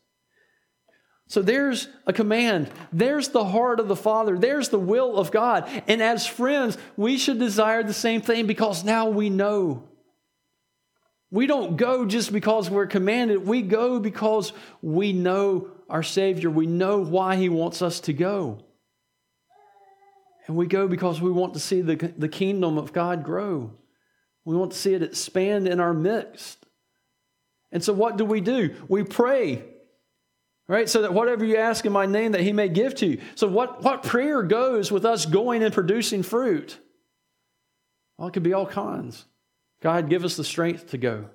So 1.29 1.42
there's 1.42 1.88
a 2.07 2.12
command. 2.12 2.70
There's 2.92 3.29
the 3.29 3.44
heart 3.44 3.81
of 3.81 3.88
the 3.88 3.96
Father. 3.96 4.38
There's 4.38 4.68
the 4.68 4.79
will 4.79 5.16
of 5.16 5.33
God. 5.33 5.68
And 5.88 6.01
as 6.01 6.27
friends, 6.27 6.79
we 6.96 7.18
should 7.18 7.38
desire 7.38 7.83
the 7.83 7.92
same 7.92 8.22
thing 8.22 8.46
because 8.46 8.85
now 8.85 9.09
we 9.09 9.29
know. 9.29 9.88
We 11.31 11.49
don't 11.49 11.77
go 11.77 12.07
just 12.07 12.33
because 12.33 12.70
we're 12.70 12.87
commanded. 12.87 13.44
We 13.44 13.62
go 13.62 13.99
because 13.99 14.53
we 14.81 15.12
know 15.12 15.68
our 15.90 16.05
Savior. 16.05 16.49
We 16.49 16.66
know 16.66 16.99
why 16.99 17.37
He 17.37 17.49
wants 17.49 17.83
us 17.83 18.01
to 18.01 18.12
go. 18.12 18.66
And 20.47 20.57
we 20.57 20.67
go 20.67 20.87
because 20.87 21.21
we 21.21 21.31
want 21.31 21.55
to 21.55 21.61
see 21.61 21.81
the, 21.81 21.97
the 22.17 22.29
kingdom 22.29 22.79
of 22.79 22.93
God 22.93 23.25
grow. 23.25 23.73
We 24.45 24.57
want 24.57 24.73
to 24.73 24.79
see 24.79 24.95
it 24.95 25.03
expand 25.03 25.67
in 25.67 25.81
our 25.81 25.93
midst. 25.93 26.65
And 27.73 27.83
so, 27.83 27.93
what 27.93 28.17
do 28.17 28.25
we 28.25 28.41
do? 28.41 28.75
We 28.89 29.03
pray, 29.03 29.65
right? 30.69 30.89
So 30.89 31.03
that 31.03 31.13
whatever 31.13 31.45
you 31.45 31.57
ask 31.57 31.85
in 31.85 31.93
my 31.93 32.07
name, 32.07 32.33
that 32.33 32.43
He 32.43 32.53
may 32.53 32.69
give 32.69 32.95
to 32.97 33.07
you. 33.07 33.21
So, 33.35 33.49
what, 33.49 33.83
what 33.83 34.05
prayer 34.05 34.43
goes 34.45 34.93
with 34.93 35.05
us 35.05 35.27
going 35.27 35.65
and 35.65 35.75
producing 35.75 36.23
fruit? 36.23 36.79
Well, 38.17 38.29
it 38.29 38.31
could 38.31 38.45
be 38.45 38.53
all 38.53 38.67
kinds. 38.67 39.25
God, 39.83 40.09
give 40.09 40.25
us 40.25 40.37
the 40.37 40.45
strength 40.45 40.91
to 40.91 40.99
go. 40.99 41.29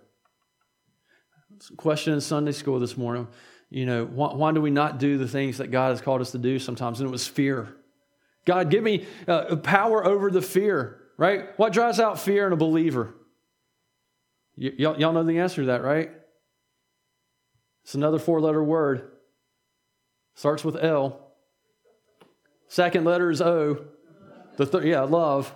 Question 1.77 2.13
in 2.13 2.21
Sunday 2.21 2.53
school 2.53 2.79
this 2.79 2.97
morning. 2.97 3.27
You 3.69 3.85
know, 3.85 4.05
why, 4.05 4.33
why 4.33 4.51
do 4.51 4.61
we 4.61 4.71
not 4.71 4.99
do 4.99 5.17
the 5.17 5.27
things 5.27 5.57
that 5.59 5.69
God 5.69 5.89
has 5.89 6.01
called 6.01 6.21
us 6.21 6.31
to 6.31 6.37
do 6.37 6.59
sometimes? 6.59 7.01
And 7.01 7.07
it 7.07 7.11
was 7.11 7.27
fear. 7.27 7.75
God, 8.45 8.69
give 8.69 8.83
me 8.83 9.05
uh, 9.27 9.55
power 9.57 10.05
over 10.05 10.31
the 10.31 10.41
fear, 10.41 11.01
right? 11.17 11.57
What 11.57 11.73
drives 11.73 11.99
out 11.99 12.19
fear 12.19 12.47
in 12.47 12.53
a 12.53 12.57
believer? 12.57 13.13
Y- 14.57 14.73
y'all, 14.77 14.99
y'all 14.99 15.13
know 15.13 15.23
the 15.23 15.39
answer 15.39 15.61
to 15.61 15.67
that, 15.67 15.83
right? 15.83 16.11
It's 17.83 17.95
another 17.95 18.19
four 18.19 18.41
letter 18.41 18.63
word. 18.63 19.11
Starts 20.35 20.63
with 20.63 20.75
L. 20.83 21.33
Second 22.67 23.05
letter 23.05 23.29
is 23.29 23.41
O. 23.41 23.85
The 24.57 24.65
th- 24.65 24.83
yeah, 24.85 25.01
love. 25.01 25.53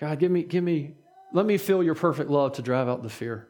God, 0.00 0.18
give 0.18 0.30
me, 0.30 0.42
give 0.42 0.64
me, 0.64 0.94
let 1.32 1.46
me 1.46 1.56
feel 1.58 1.82
your 1.82 1.94
perfect 1.94 2.30
love 2.30 2.52
to 2.54 2.62
drive 2.62 2.88
out 2.88 3.02
the 3.02 3.08
fear. 3.08 3.48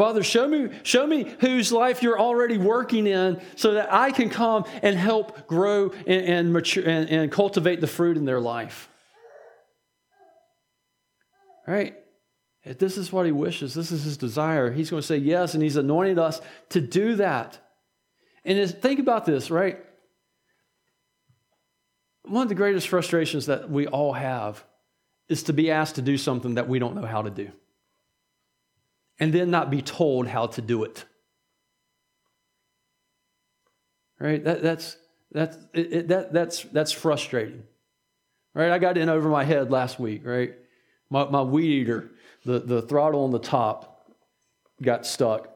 Father, 0.00 0.22
show 0.22 0.48
me, 0.48 0.70
show 0.82 1.06
me 1.06 1.30
whose 1.40 1.70
life 1.70 2.02
you're 2.02 2.18
already 2.18 2.56
working 2.56 3.06
in 3.06 3.38
so 3.54 3.74
that 3.74 3.92
I 3.92 4.12
can 4.12 4.30
come 4.30 4.64
and 4.80 4.96
help 4.96 5.46
grow 5.46 5.90
and, 6.06 6.24
and 6.24 6.52
mature 6.54 6.82
and, 6.88 7.06
and 7.10 7.30
cultivate 7.30 7.82
the 7.82 7.86
fruit 7.86 8.16
in 8.16 8.24
their 8.24 8.40
life. 8.40 8.88
Right? 11.66 11.98
If 12.64 12.78
this 12.78 12.96
is 12.96 13.12
what 13.12 13.26
he 13.26 13.32
wishes, 13.32 13.74
this 13.74 13.92
is 13.92 14.04
his 14.04 14.16
desire, 14.16 14.72
he's 14.72 14.88
going 14.88 15.02
to 15.02 15.06
say 15.06 15.18
yes, 15.18 15.52
and 15.52 15.62
he's 15.62 15.76
anointed 15.76 16.18
us 16.18 16.40
to 16.70 16.80
do 16.80 17.16
that. 17.16 17.58
And 18.42 18.70
think 18.70 19.00
about 19.00 19.26
this, 19.26 19.50
right? 19.50 19.84
One 22.22 22.44
of 22.44 22.48
the 22.48 22.54
greatest 22.54 22.88
frustrations 22.88 23.44
that 23.46 23.68
we 23.68 23.86
all 23.86 24.14
have 24.14 24.64
is 25.28 25.42
to 25.42 25.52
be 25.52 25.70
asked 25.70 25.96
to 25.96 26.02
do 26.02 26.16
something 26.16 26.54
that 26.54 26.70
we 26.70 26.78
don't 26.78 26.94
know 26.94 27.04
how 27.06 27.20
to 27.20 27.30
do 27.30 27.52
and 29.20 29.32
then 29.34 29.50
not 29.50 29.70
be 29.70 29.82
told 29.82 30.26
how 30.26 30.46
to 30.46 30.62
do 30.62 30.82
it. 30.82 31.04
Right? 34.18 34.42
That, 34.42 34.62
that's, 34.62 34.96
that's, 35.30 35.56
it, 35.74 36.08
that, 36.08 36.32
that's, 36.32 36.62
that's 36.64 36.90
frustrating. 36.90 37.62
Right? 38.54 38.72
I 38.72 38.78
got 38.78 38.96
in 38.96 39.08
over 39.08 39.28
my 39.28 39.44
head 39.44 39.70
last 39.70 40.00
week, 40.00 40.22
right? 40.24 40.54
My, 41.10 41.28
my 41.28 41.42
weed 41.42 41.82
eater, 41.82 42.10
the, 42.44 42.58
the 42.60 42.82
throttle 42.82 43.24
on 43.24 43.30
the 43.30 43.38
top 43.38 44.10
got 44.82 45.06
stuck. 45.06 45.48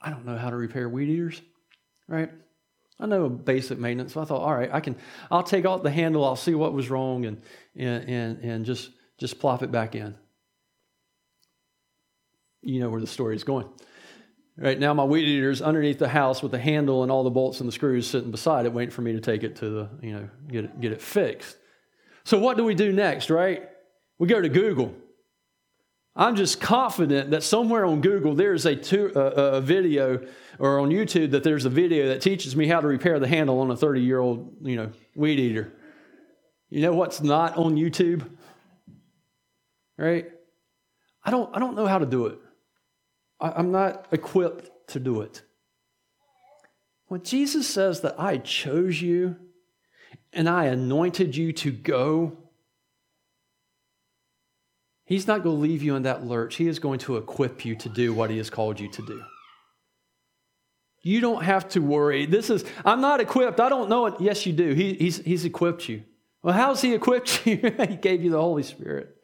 I 0.00 0.10
don't 0.10 0.24
know 0.24 0.36
how 0.36 0.50
to 0.50 0.56
repair 0.56 0.88
weed 0.88 1.08
eaters, 1.08 1.42
right? 2.08 2.30
I 2.98 3.06
know 3.06 3.28
basic 3.28 3.78
maintenance. 3.78 4.14
So 4.14 4.20
I 4.20 4.24
thought, 4.24 4.40
all 4.40 4.54
right, 4.54 4.70
I 4.72 4.80
can, 4.80 4.96
I'll 5.30 5.42
take 5.42 5.64
off 5.64 5.82
the 5.82 5.90
handle, 5.90 6.24
I'll 6.24 6.36
see 6.36 6.54
what 6.54 6.72
was 6.72 6.90
wrong 6.90 7.24
and, 7.26 7.42
and, 7.76 8.08
and, 8.08 8.38
and 8.44 8.64
just, 8.64 8.90
just 9.18 9.40
plop 9.40 9.62
it 9.62 9.72
back 9.72 9.94
in 9.94 10.16
you 12.62 12.80
know 12.80 12.90
where 12.90 13.00
the 13.00 13.06
story 13.06 13.36
is 13.36 13.44
going. 13.44 13.68
Right 14.56 14.78
now, 14.78 14.92
my 14.92 15.04
weed 15.04 15.26
eater 15.26 15.50
is 15.50 15.62
underneath 15.62 15.98
the 15.98 16.08
house 16.08 16.42
with 16.42 16.52
the 16.52 16.58
handle 16.58 17.02
and 17.02 17.10
all 17.10 17.24
the 17.24 17.30
bolts 17.30 17.60
and 17.60 17.68
the 17.68 17.72
screws 17.72 18.06
sitting 18.06 18.30
beside 18.30 18.66
it, 18.66 18.72
waiting 18.72 18.90
for 18.90 19.00
me 19.00 19.12
to 19.12 19.20
take 19.20 19.44
it 19.44 19.56
to 19.56 19.70
the, 19.70 19.88
you 20.02 20.12
know, 20.12 20.28
get 20.48 20.64
it, 20.64 20.80
get 20.80 20.92
it 20.92 21.00
fixed. 21.00 21.56
So, 22.24 22.38
what 22.38 22.56
do 22.56 22.64
we 22.64 22.74
do 22.74 22.92
next, 22.92 23.30
right? 23.30 23.68
We 24.18 24.28
go 24.28 24.40
to 24.40 24.48
Google. 24.48 24.94
I'm 26.14 26.36
just 26.36 26.60
confident 26.60 27.30
that 27.30 27.42
somewhere 27.42 27.86
on 27.86 28.02
Google 28.02 28.34
there's 28.34 28.66
a, 28.66 28.76
tu- 28.76 29.12
a, 29.14 29.20
a 29.54 29.60
video, 29.62 30.20
or 30.58 30.78
on 30.80 30.90
YouTube 30.90 31.30
that 31.30 31.42
there's 31.42 31.64
a 31.64 31.70
video 31.70 32.08
that 32.08 32.20
teaches 32.20 32.54
me 32.54 32.66
how 32.66 32.80
to 32.80 32.86
repair 32.86 33.18
the 33.18 33.26
handle 33.26 33.60
on 33.60 33.70
a 33.70 33.76
30 33.76 34.02
year 34.02 34.18
old, 34.18 34.54
you 34.60 34.76
know, 34.76 34.92
weed 35.16 35.40
eater. 35.40 35.72
You 36.68 36.82
know 36.82 36.92
what's 36.92 37.22
not 37.22 37.56
on 37.56 37.76
YouTube? 37.76 38.28
Right? 39.96 40.26
I 41.24 41.30
don't, 41.30 41.54
I 41.56 41.58
don't 41.58 41.76
know 41.76 41.86
how 41.86 41.98
to 41.98 42.06
do 42.06 42.26
it. 42.26 42.38
I'm 43.42 43.72
not 43.72 44.06
equipped 44.12 44.70
to 44.88 45.00
do 45.00 45.20
it. 45.20 45.42
When 47.08 47.22
Jesus 47.22 47.68
says 47.68 48.00
that 48.02 48.18
I 48.18 48.38
chose 48.38 49.02
you 49.02 49.36
and 50.32 50.48
I 50.48 50.66
anointed 50.66 51.36
you 51.36 51.52
to 51.54 51.70
go, 51.70 52.38
He's 55.04 55.26
not 55.26 55.42
going 55.42 55.56
to 55.56 55.60
leave 55.60 55.82
you 55.82 55.94
in 55.96 56.04
that 56.04 56.24
lurch. 56.24 56.54
He 56.54 56.68
is 56.68 56.78
going 56.78 57.00
to 57.00 57.18
equip 57.18 57.66
you 57.66 57.74
to 57.76 57.88
do 57.90 58.14
what 58.14 58.30
He 58.30 58.38
has 58.38 58.48
called 58.48 58.80
you 58.80 58.88
to 58.92 59.02
do. 59.02 59.22
You 61.02 61.20
don't 61.20 61.42
have 61.42 61.68
to 61.70 61.80
worry. 61.80 62.24
This 62.24 62.48
is, 62.48 62.64
I'm 62.84 63.00
not 63.00 63.20
equipped. 63.20 63.60
I 63.60 63.68
don't 63.68 63.90
know 63.90 64.06
it. 64.06 64.14
Yes, 64.20 64.46
you 64.46 64.52
do. 64.52 64.72
He, 64.72 64.94
he's, 64.94 65.18
he's 65.18 65.44
equipped 65.44 65.88
you. 65.88 66.04
Well, 66.42 66.54
how's 66.54 66.80
He 66.80 66.94
equipped 66.94 67.44
you? 67.46 67.56
he 67.56 67.96
gave 67.96 68.22
you 68.22 68.30
the 68.30 68.40
Holy 68.40 68.62
Spirit. 68.62 69.16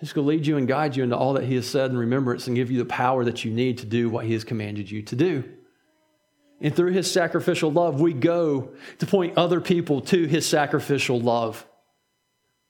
He's 0.00 0.12
going 0.12 0.24
to 0.24 0.28
lead 0.28 0.46
you 0.46 0.56
and 0.56 0.66
guide 0.66 0.96
you 0.96 1.04
into 1.04 1.16
all 1.16 1.34
that 1.34 1.44
He 1.44 1.54
has 1.56 1.68
said 1.68 1.90
in 1.90 1.98
remembrance 1.98 2.46
and 2.46 2.56
give 2.56 2.70
you 2.70 2.78
the 2.78 2.86
power 2.86 3.24
that 3.24 3.44
you 3.44 3.50
need 3.52 3.78
to 3.78 3.86
do 3.86 4.08
what 4.08 4.24
He 4.24 4.32
has 4.32 4.44
commanded 4.44 4.90
you 4.90 5.02
to 5.02 5.14
do. 5.14 5.44
And 6.60 6.74
through 6.74 6.92
His 6.92 7.10
sacrificial 7.10 7.70
love, 7.70 8.00
we 8.00 8.14
go 8.14 8.70
to 8.98 9.06
point 9.06 9.36
other 9.36 9.60
people 9.60 10.00
to 10.02 10.24
His 10.26 10.46
sacrificial 10.46 11.20
love 11.20 11.66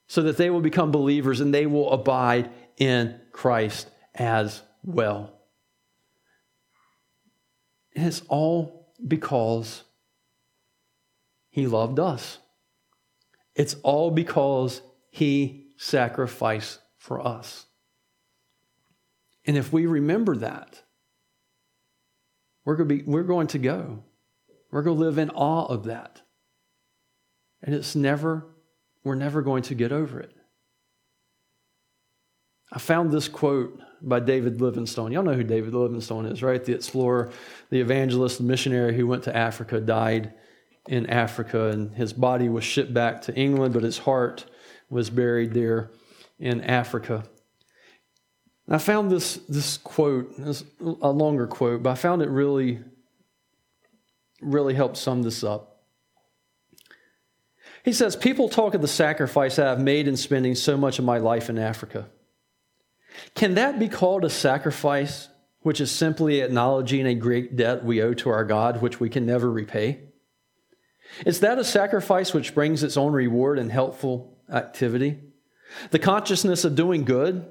so 0.09 0.22
that 0.22 0.36
they 0.36 0.50
will 0.50 0.61
become 0.61 0.90
believers 0.90 1.40
and 1.40 1.54
they 1.54 1.66
will 1.66 1.92
abide 1.92 2.50
in 2.78 3.20
Christ 3.30 3.88
as 4.14 4.61
well. 4.82 5.32
And 7.94 8.07
it's 8.07 8.22
all 8.28 8.92
because 9.07 9.84
he 11.50 11.66
loved 11.66 12.00
us. 12.00 12.38
It's 13.54 13.74
all 13.82 14.11
because 14.11 14.82
he 15.11 15.66
sacrificed 15.76 16.80
for 17.01 17.26
us. 17.26 17.66
And 19.46 19.57
if 19.57 19.72
we 19.72 19.86
remember 19.86 20.36
that, 20.36 20.82
we're 22.64 22.76
going 22.76 22.88
to, 22.88 22.94
be, 22.96 23.03
we're 23.03 23.24
going 23.24 23.48
to 23.48 23.59
go. 23.59 24.05
We're 24.70 24.82
going 24.82 24.98
to 24.98 25.03
live 25.03 25.18
in 25.18 25.30
awe 25.30 25.64
of 25.66 25.84
that. 25.84 26.20
And 27.62 27.74
it's 27.74 27.96
never, 27.96 28.46
we're 29.03 29.14
never 29.14 29.40
going 29.40 29.62
to 29.64 29.74
get 29.74 29.92
over 29.92 30.20
it. 30.20 30.36
I 32.70 32.78
found 32.78 33.11
this 33.11 33.28
quote 33.28 33.80
by 34.03 34.20
David 34.20 34.61
Livingstone. 34.61 35.11
Y'all 35.11 35.22
know 35.22 35.32
who 35.32 35.42
David 35.42 35.74
Livingstone 35.74 36.26
is, 36.26 36.42
right? 36.42 36.62
The 36.62 36.74
explorer, 36.74 37.30
the 37.70 37.80
evangelist, 37.80 38.38
the 38.38 38.44
missionary 38.44 38.94
who 38.94 39.07
went 39.07 39.24
to 39.24 39.34
Africa, 39.34 39.80
died 39.80 40.34
in 40.86 41.07
Africa, 41.07 41.68
and 41.68 41.94
his 41.94 42.12
body 42.12 42.48
was 42.51 42.62
shipped 42.62 42.92
back 42.92 43.22
to 43.22 43.34
England, 43.34 43.72
but 43.72 43.82
his 43.82 43.98
heart 43.98 44.44
was 44.90 45.09
buried 45.09 45.55
there 45.55 45.90
in 46.41 46.62
Africa. 46.62 47.24
And 48.66 48.74
I 48.74 48.78
found 48.78 49.11
this, 49.11 49.36
this 49.49 49.76
quote, 49.78 50.34
this 50.38 50.64
a 50.80 51.11
longer 51.11 51.47
quote, 51.47 51.82
but 51.82 51.91
I 51.91 51.95
found 51.95 52.22
it 52.22 52.30
really, 52.30 52.80
really 54.41 54.74
helped 54.74 54.97
sum 54.97 55.22
this 55.22 55.45
up. 55.45 55.82
He 57.84 57.93
says, 57.93 58.16
People 58.16 58.49
talk 58.49 58.74
of 58.74 58.80
the 58.80 58.88
sacrifice 58.88 59.59
I 59.59 59.66
have 59.66 59.80
made 59.80 60.09
in 60.09 60.16
spending 60.16 60.55
so 60.55 60.76
much 60.76 60.99
of 60.99 61.05
my 61.05 61.18
life 61.18 61.51
in 61.51 61.59
Africa. 61.59 62.09
Can 63.34 63.55
that 63.55 63.78
be 63.78 63.88
called 63.88 64.24
a 64.24 64.30
sacrifice, 64.30 65.28
which 65.61 65.80
is 65.80 65.91
simply 65.91 66.41
acknowledging 66.41 67.07
a 67.07 67.14
great 67.14 67.57
debt 67.57 67.84
we 67.84 68.03
owe 68.03 68.14
to 68.14 68.30
our 68.30 68.45
God, 68.45 68.80
which 68.80 69.01
we 69.01 69.09
can 69.09 69.26
never 69.26 69.51
repay? 69.51 70.01
Is 71.26 71.41
that 71.41 71.59
a 71.59 71.64
sacrifice 71.64 72.32
which 72.32 72.55
brings 72.55 72.82
its 72.82 72.97
own 72.97 73.12
reward 73.12 73.59
and 73.59 73.72
helpful 73.72 74.38
activity? 74.49 75.18
The 75.90 75.98
consciousness 75.98 76.64
of 76.64 76.74
doing 76.74 77.04
good, 77.04 77.46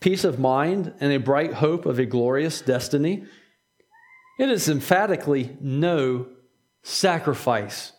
peace 0.00 0.24
of 0.24 0.38
mind, 0.38 0.92
and 1.00 1.12
a 1.12 1.18
bright 1.18 1.54
hope 1.54 1.86
of 1.86 1.98
a 1.98 2.06
glorious 2.06 2.60
destiny? 2.60 3.24
It 4.38 4.50
is 4.50 4.68
emphatically 4.68 5.56
no 5.60 6.26
sacrifice. 6.82 7.92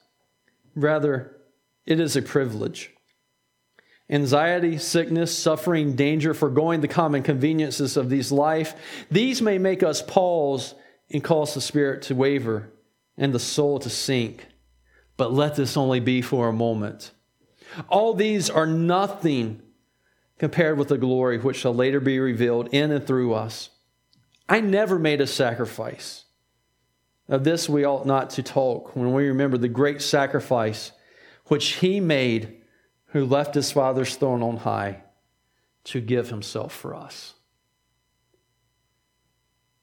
Rather, 0.75 1.37
it 1.85 1.99
is 1.99 2.15
a 2.15 2.21
privilege 2.21 2.91
anxiety, 4.09 4.77
sickness, 4.77 5.37
suffering, 5.37 5.95
danger, 5.95 6.33
foregoing 6.33 6.81
the 6.81 6.87
common 6.87 7.23
conveniences 7.23 7.97
of 7.97 8.09
these 8.09 8.31
life, 8.31 8.73
these 9.11 9.41
may 9.41 9.57
make 9.57 9.83
us 9.83 10.01
pause 10.01 10.75
and 11.11 11.23
cause 11.23 11.53
the 11.53 11.61
spirit 11.61 12.01
to 12.03 12.15
waver 12.15 12.71
and 13.17 13.33
the 13.33 13.39
soul 13.39 13.79
to 13.79 13.89
sink. 13.89 14.47
But 15.17 15.33
let 15.33 15.55
this 15.55 15.75
only 15.75 15.99
be 15.99 16.21
for 16.21 16.47
a 16.47 16.53
moment. 16.53 17.11
All 17.89 18.13
these 18.13 18.49
are 18.49 18.67
nothing 18.67 19.61
compared 20.39 20.77
with 20.77 20.89
the 20.89 20.97
glory 20.97 21.37
which 21.37 21.57
shall 21.57 21.73
later 21.73 21.99
be 21.99 22.19
revealed 22.19 22.69
in 22.71 22.91
and 22.91 23.05
through 23.05 23.33
us. 23.33 23.69
I 24.47 24.59
never 24.59 24.99
made 24.99 25.21
a 25.21 25.27
sacrifice. 25.27 26.25
Of 27.27 27.43
this 27.43 27.67
we 27.67 27.85
ought 27.85 28.05
not 28.05 28.29
to 28.31 28.43
talk 28.43 28.95
when 28.95 29.13
we 29.13 29.27
remember 29.27 29.57
the 29.57 29.67
great 29.67 30.01
sacrifice 30.01 30.91
which 31.47 31.73
he 31.75 31.99
made 31.99 32.61
who 33.07 33.25
left 33.25 33.55
his 33.55 33.71
Father's 33.71 34.15
throne 34.15 34.43
on 34.43 34.57
high 34.57 35.03
to 35.85 35.99
give 35.99 36.29
himself 36.29 36.73
for 36.73 36.95
us. 36.95 37.33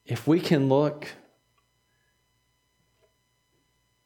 If 0.05 0.27
we 0.27 0.39
can 0.39 0.69
look 0.69 1.07